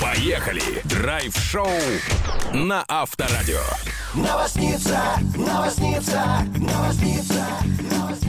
[0.00, 0.82] Поехали!
[0.84, 1.68] Драйв-шоу
[2.52, 3.62] на Авторадио.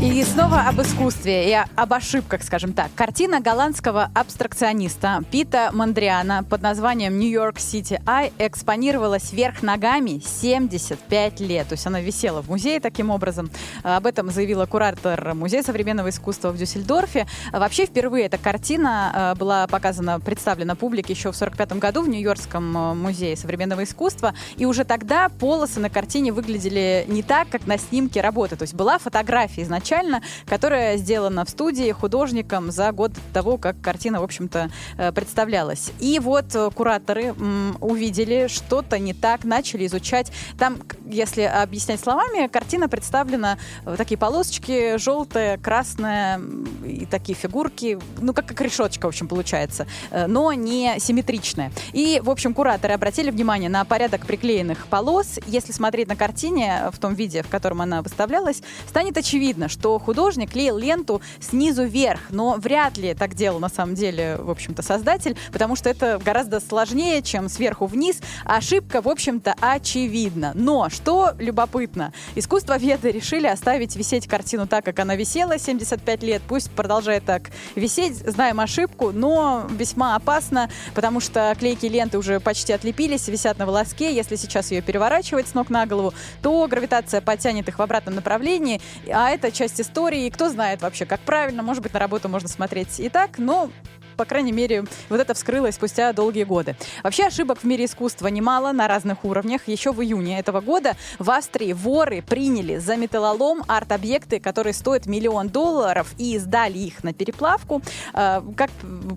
[0.02, 2.90] И снова об искусстве и об ошибках, скажем так.
[2.94, 11.70] Картина голландского абстракциониста Пита Мандриана под названием «Нью-Йорк Сити Ай» экспонировалась вверх ногами 75 лет.
[11.70, 13.50] То есть она висела в музее таким образом.
[13.84, 17.26] Об этом заявила куратор Музея современного искусства в Дюссельдорфе.
[17.54, 22.78] Вообще впервые эта картина а, была показана, представлена публике еще в 1945 году в Нью-Йоркском
[22.78, 24.34] а, музее современного искусства.
[24.58, 28.56] И уже тогда полосы на картине выглядели не так, как на снимке работы.
[28.56, 34.22] То есть была фотография изначально, которая сделана в студии художником за год того, как картина,
[34.22, 35.92] в общем-то, э, представлялась.
[36.00, 37.34] И вот э, кураторы
[37.80, 40.32] увидели что-то не так, начали изучать.
[40.58, 46.42] Там, если объяснять словами, картина представлена в такие полосочки, желтая, красная
[46.86, 51.72] и такие фигурки, ну, как, как решеточка, в общем, получается, э, но не симметричная.
[51.94, 55.40] И, в общем, кураторы обратили внимание на порядок приклеенных полос.
[55.46, 60.52] Если смотреть на картине в том виде, в котором она выставлялась, станет очевидно, что художник
[60.52, 65.38] клеил ленту снизу вверх, но вряд ли так делал на самом деле, в общем-то, создатель,
[65.52, 68.20] потому что это гораздо сложнее, чем сверху вниз.
[68.44, 70.52] Ошибка, в общем-то, очевидна.
[70.56, 76.42] Но, что любопытно, искусствоведы решили оставить висеть картину так, как она висела 75 лет.
[76.48, 80.70] Пусть продолжает так висеть, знаем ошибку, но весьма опасно,
[81.04, 84.16] потому что клейкие ленты уже почти отлепились, висят на волоске.
[84.16, 88.80] Если сейчас ее переворачивать с ног на голову, то гравитация подтянет их в обратном направлении,
[89.12, 90.28] а это часть истории.
[90.28, 93.70] И кто знает вообще, как правильно, может быть, на работу можно смотреть и так, но
[94.16, 96.76] по крайней мере, вот это вскрылось спустя долгие годы.
[97.04, 99.68] Вообще ошибок в мире искусства немало на разных уровнях.
[99.68, 105.50] Еще в июне этого года в Австрии воры приняли за металлолом арт-объекты, которые стоят миллион
[105.50, 107.82] долларов, и сдали их на переплавку.
[108.14, 108.70] Э, Как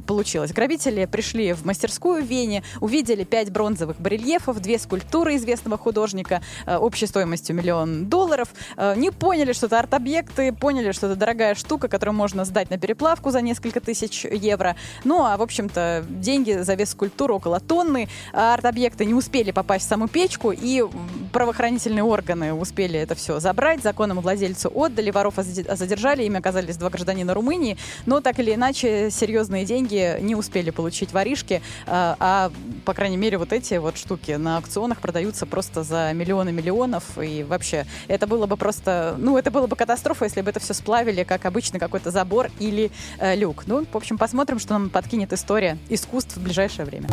[0.06, 0.52] получилось?
[0.52, 6.76] Грабители пришли в мастерскую в Вене, увидели пять бронзовых барельефов, две скульптуры известного художника э,
[6.76, 8.48] общей стоимостью миллион долларов.
[8.76, 12.78] Э, Не поняли, что это арт-объекты, поняли, что это дорогая штука, которую можно сдать на
[12.78, 14.76] переплавку за несколько тысяч евро.
[15.04, 18.08] Ну, а, в общем-то, деньги за вес скульптуры около тонны.
[18.32, 20.84] А Арт-объекты не успели попасть в саму печку, и
[21.32, 26.90] правоохранительные органы успели это все забрать, законному владельцу отдали, воров заде- задержали, ими оказались два
[26.90, 27.76] гражданина Румынии,
[28.06, 32.52] но так или иначе серьезные деньги не успели получить воришки, а, а,
[32.84, 37.42] по крайней мере, вот эти вот штуки на аукционах продаются просто за миллионы миллионов, и
[37.42, 41.24] вообще это было бы просто, ну, это было бы катастрофа, если бы это все сплавили,
[41.24, 43.64] как обычно, какой-то забор или э, люк.
[43.66, 47.08] Ну, в общем, посмотрим, что нам подкинет история искусств в ближайшее время.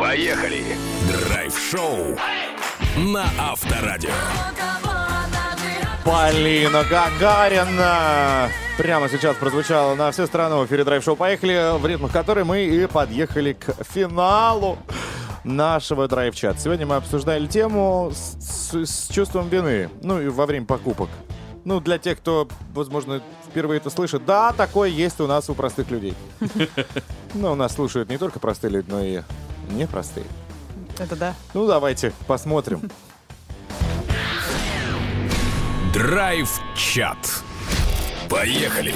[0.00, 0.64] Поехали!
[1.28, 2.16] Драйв-шоу
[2.96, 4.10] на Авторадио.
[6.02, 8.48] Полина Гагарина
[8.78, 12.86] прямо сейчас прозвучала на всю страну в эфире драйв-шоу «Поехали», в ритмах которой мы и
[12.86, 14.78] подъехали к финалу
[15.44, 16.58] нашего драйв-чата.
[16.58, 21.10] Сегодня мы обсуждали тему с, с- с чувством вины, ну и во время покупок.
[21.64, 23.22] Ну, для тех, кто, возможно,
[23.52, 26.14] впервые это слышит, да, такое есть у нас у простых людей.
[27.34, 29.22] Но у нас слушают не только простые люди, но и
[29.70, 30.26] непростые.
[30.98, 31.34] Это да.
[31.54, 32.90] Ну, давайте посмотрим.
[35.94, 37.18] Драйв-чат.
[38.28, 38.94] Поехали!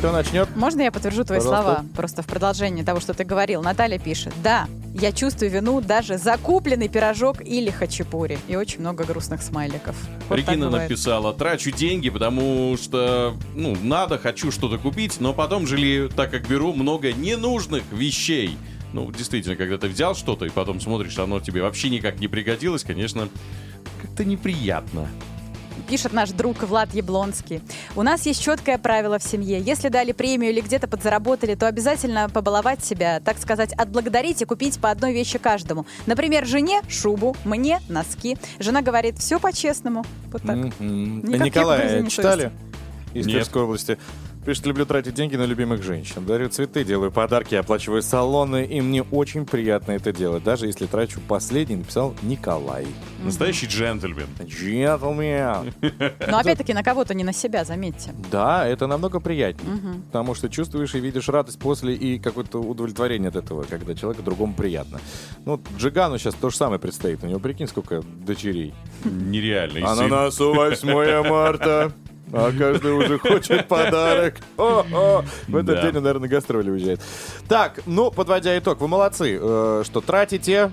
[0.00, 0.48] Кто начнет?
[0.56, 1.62] Можно я подтвержу твои Пожалуйста.
[1.62, 1.86] слова?
[1.94, 3.60] Просто в продолжение того, что ты говорил.
[3.62, 4.32] Наталья пишет.
[4.42, 8.38] Да, я чувствую вину даже за купленный пирожок или хачапури.
[8.48, 9.94] И очень много грустных смайликов.
[10.30, 16.08] Вот Регина написала, трачу деньги, потому что, ну, надо, хочу что-то купить, но потом жалею,
[16.08, 18.56] так как беру много ненужных вещей.
[18.94, 22.84] Ну, действительно, когда ты взял что-то и потом смотришь, оно тебе вообще никак не пригодилось,
[22.84, 23.28] конечно,
[24.00, 25.08] как-то неприятно.
[25.90, 27.62] Пишет наш друг Влад Яблонский.
[27.96, 29.58] У нас есть четкое правило в семье.
[29.60, 34.78] Если дали премию или где-то подзаработали, то обязательно побаловать себя, так сказать, отблагодарить и купить
[34.78, 35.86] по одной вещи каждому.
[36.06, 38.38] Например, жене шубу, мне носки.
[38.60, 40.04] Жена говорит, все по-честному.
[40.30, 40.56] Вот так.
[40.78, 42.52] Николая угрызений читали?
[43.12, 43.34] Из Нет.
[43.34, 43.98] Тверской области.
[44.44, 46.24] Пишет, люблю тратить деньги на любимых женщин.
[46.24, 48.64] Дарю цветы, делаю подарки, оплачиваю салоны.
[48.64, 50.42] И мне очень приятно это делать.
[50.42, 52.86] Даже если трачу последний, написал Николай.
[53.22, 54.28] Настоящий джентльмен.
[54.42, 55.74] Джентльмен.
[56.30, 58.14] Но опять-таки на кого-то, не на себя, заметьте.
[58.30, 60.00] Да, это намного приятнее.
[60.06, 64.54] Потому что чувствуешь и видишь радость после и какое-то удовлетворение от этого, когда человеку другому
[64.54, 65.00] приятно.
[65.44, 67.22] Ну, Джигану сейчас то же самое предстоит.
[67.22, 68.72] У него, прикинь, сколько дочерей.
[69.04, 69.80] Нереально.
[69.90, 71.92] А носу 8 марта.
[72.32, 74.36] А каждый уже хочет подарок.
[74.56, 75.24] О-о.
[75.48, 75.82] В этот Да.
[75.82, 77.00] день он, наверное, на гастроли уезжает.
[77.48, 80.70] Так, ну, подводя итог, вы молодцы, э, что тратите,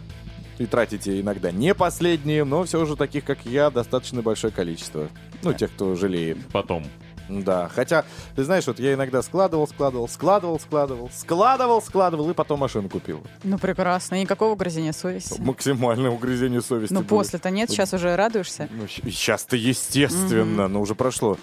[0.60, 5.08] и тратите иногда не последние, но все же таких, как я, достаточно большое количество.
[5.44, 6.38] Ну, тех, кто жалеет.
[6.52, 6.84] Потом.
[7.30, 8.06] Да, хотя,
[8.36, 13.22] ты знаешь, вот я иногда складывал, складывал, складывал, складывал, складывал, складывал, и потом машину купил.
[13.44, 14.16] Ну, прекрасно.
[14.16, 15.40] Никакого угрызения совести.
[15.40, 18.68] Максимальное угрызение совести Ну, после-то нет, сейчас уже радуешься.
[18.72, 21.38] Ну, сейчас-то естественно, но уже прошло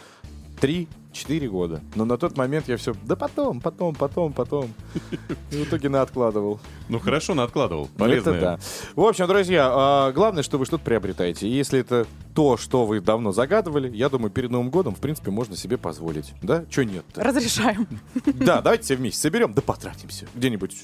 [0.65, 1.83] 3-4 года.
[1.95, 4.73] Но на тот момент я все, да потом, потом, потом, потом.
[5.51, 6.59] И в итоге на откладывал.
[6.89, 7.85] Ну, хорошо, откладывал.
[7.85, 8.41] Это Полезное.
[8.41, 8.59] да.
[8.95, 11.47] В общем, друзья, а, главное, что вы что-то приобретаете.
[11.47, 15.31] И Если это то, что вы давно загадывали, я думаю, перед Новым годом, в принципе,
[15.31, 16.33] можно себе позволить.
[16.41, 16.65] Да?
[16.71, 17.87] Че нет Разрешаем.
[18.25, 20.27] Да, давайте все вместе соберем, да потратимся.
[20.35, 20.75] Где-нибудь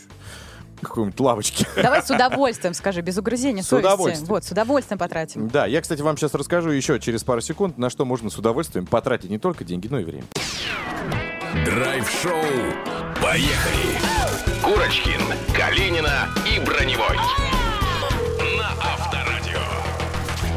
[0.81, 1.67] какой-нибудь лавочке.
[1.77, 3.87] Давай с удовольствием, скажи, без угрызения С совести.
[3.87, 4.29] удовольствием.
[4.29, 5.49] Вот, с удовольствием потратим.
[5.49, 8.87] Да, я, кстати, вам сейчас расскажу еще через пару секунд, на что можно с удовольствием
[8.87, 10.25] потратить не только деньги, но и время.
[11.65, 12.33] Драйв-шоу.
[13.23, 13.99] Поехали!
[14.63, 15.21] Курочкин,
[15.57, 17.17] Калинина и Броневой.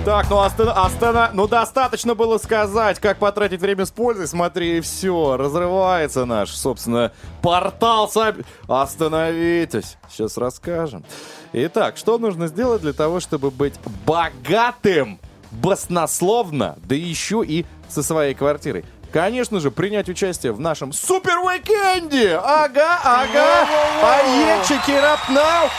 [0.06, 4.28] Так, ну Астана, Астана, ну достаточно было сказать, как потратить время с пользой.
[4.28, 8.12] Смотри, и все, разрывается наш, собственно, портал.
[8.14, 11.06] соб- Остановитесь, сейчас расскажем.
[11.54, 13.76] Итак, что нужно сделать для того, чтобы быть
[14.06, 15.20] богатым,
[15.52, 18.84] баснословно, да еще и со своей квартирой?
[19.14, 22.36] Конечно же, принять участие в нашем супер-уикенде!
[22.44, 23.68] Ага, ага!
[24.04, 25.70] Up now!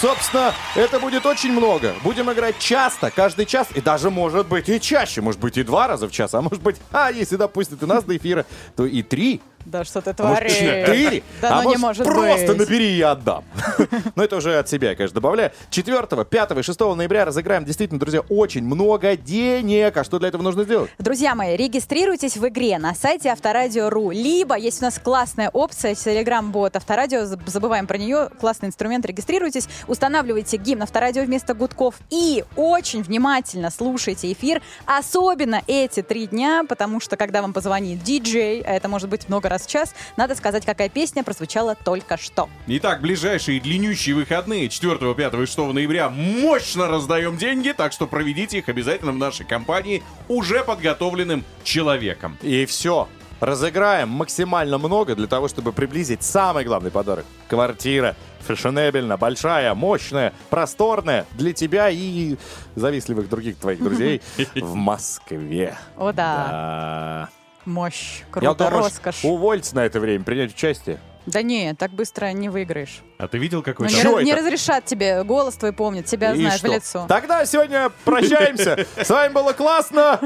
[0.00, 1.94] Собственно, это будет очень много.
[2.02, 5.20] Будем играть часто, каждый час, и даже, может быть, и чаще.
[5.20, 8.02] Может быть, и два раза в час, а может быть, а если допустят и нас
[8.04, 8.46] до эфира,
[8.76, 10.56] то и три, Да что ты а может, творишь?
[10.56, 12.58] четыре, Да а ну не может, просто быть.
[12.58, 13.44] набери и отдам.
[14.14, 15.52] Но это уже от себя, я, конечно, добавляю.
[15.70, 19.96] 4, 5 и 6 ноября разыграем действительно, друзья, очень много денег.
[19.96, 20.90] А что для этого нужно сделать?
[20.98, 24.10] Друзья мои, регистрируйтесь в игре на сайте Авторадио.ру.
[24.10, 29.68] Либо есть у нас классная опция, Telegram-бот Авторадио, заб- забываем про нее, классный инструмент, регистрируйтесь,
[29.86, 37.00] устанавливайте гимн Авторадио вместо гудков и очень внимательно слушайте эфир, особенно эти три дня, потому
[37.00, 40.64] что когда вам позвонит диджей, а это может быть много раз в час, надо сказать,
[40.64, 42.48] какая песня прозвучала только что.
[42.66, 48.58] Итак, ближайшие длиннющие выходные 4, 5 и 6 ноября мощно раздаем деньги, так что проведите
[48.58, 52.38] их обязательно в нашей компании уже подготовленным человеком.
[52.42, 53.08] И все.
[53.40, 57.24] Разыграем максимально много для того, чтобы приблизить самый главный подарок.
[57.48, 58.14] Квартира.
[58.46, 62.36] Фешенебельно, большая, мощная, просторная для тебя и
[62.74, 64.22] завистливых других твоих друзей
[64.54, 65.76] в Москве.
[65.96, 67.39] О да, Да.
[67.70, 69.24] Мощь, Я круто, думаю, роскошь.
[69.24, 70.98] увольте на это время, принять участие.
[71.26, 73.02] Да не, так быстро не выиграешь.
[73.18, 76.58] А ты видел, какой Ну, не, не разрешат тебе, голос твой помнит, тебя И знают
[76.58, 76.68] что?
[76.68, 77.06] в лицо.
[77.08, 78.86] Тогда сегодня прощаемся.
[78.96, 80.18] С вами было классно.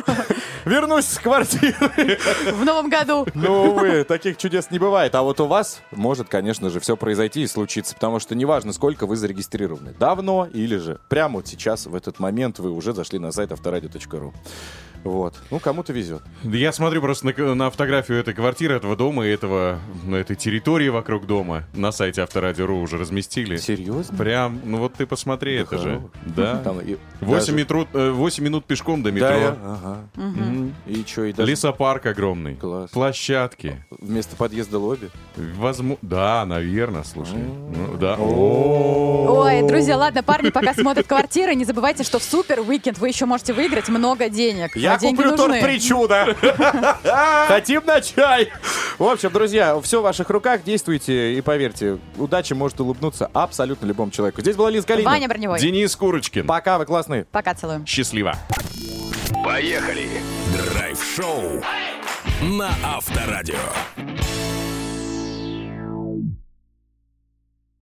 [0.65, 1.75] Вернусь с квартиры.
[2.53, 3.27] В новом году.
[3.35, 5.15] Ну, увы, таких чудес не бывает.
[5.17, 9.07] А вот у вас может, конечно же, все произойти и случиться, потому что неважно, сколько
[9.07, 9.95] вы зарегистрированы.
[9.99, 14.33] Давно или же прямо вот сейчас, в этот момент, вы уже зашли на сайт авторадио.ру.
[15.05, 15.35] Вот.
[15.51, 16.23] Ну, кому-то везет.
[16.43, 20.35] Да Я смотрю просто на, на фотографию этой квартиры, этого дома и этого, ну, этой
[20.35, 23.57] территории вокруг дома на сайте Авторадио.ру уже разместили.
[23.57, 24.17] Серьезно?
[24.17, 26.03] Прям, ну вот ты посмотри, это же.
[26.27, 26.55] Да.
[26.55, 26.59] Да.
[26.65, 29.29] Там и 8, даже- метро, э, 8 минут пешком до метро.
[29.29, 29.99] Да, я- ага.
[30.87, 32.55] И что, и даже Лесопарк огромный.
[32.57, 32.91] Класс.
[32.91, 33.85] Площадки.
[33.91, 35.11] вместо подъезда лобби?
[35.37, 35.99] Возможно.
[36.03, 37.37] Да, наверное, слушай.
[37.37, 38.17] Ну, да.
[38.17, 43.27] Ой, друзья, ладно, парни пока смотрят квартиры, не забывайте, что в супер уикенд вы еще
[43.27, 44.77] можете выиграть много денег.
[44.77, 45.61] Я а деньги куплю нужны.
[45.61, 46.37] торт причуда.
[47.49, 48.51] Хотим на чай.
[48.99, 50.63] В общем, друзья, все в ваших руках.
[50.65, 54.41] Действуйте и поверьте, удача может улыбнуться абсолютно любому человеку.
[54.41, 55.11] Здесь была Лиза Калинина.
[55.11, 55.59] Ваня Броневой.
[55.59, 56.47] Денис Курочкин.
[56.47, 57.27] Пока, вы классные.
[57.31, 57.87] Пока целуем.
[57.87, 58.35] Счастливо.
[59.45, 60.09] Поехали!
[60.73, 61.63] Драйв-шоу
[62.43, 63.57] на Авторадио.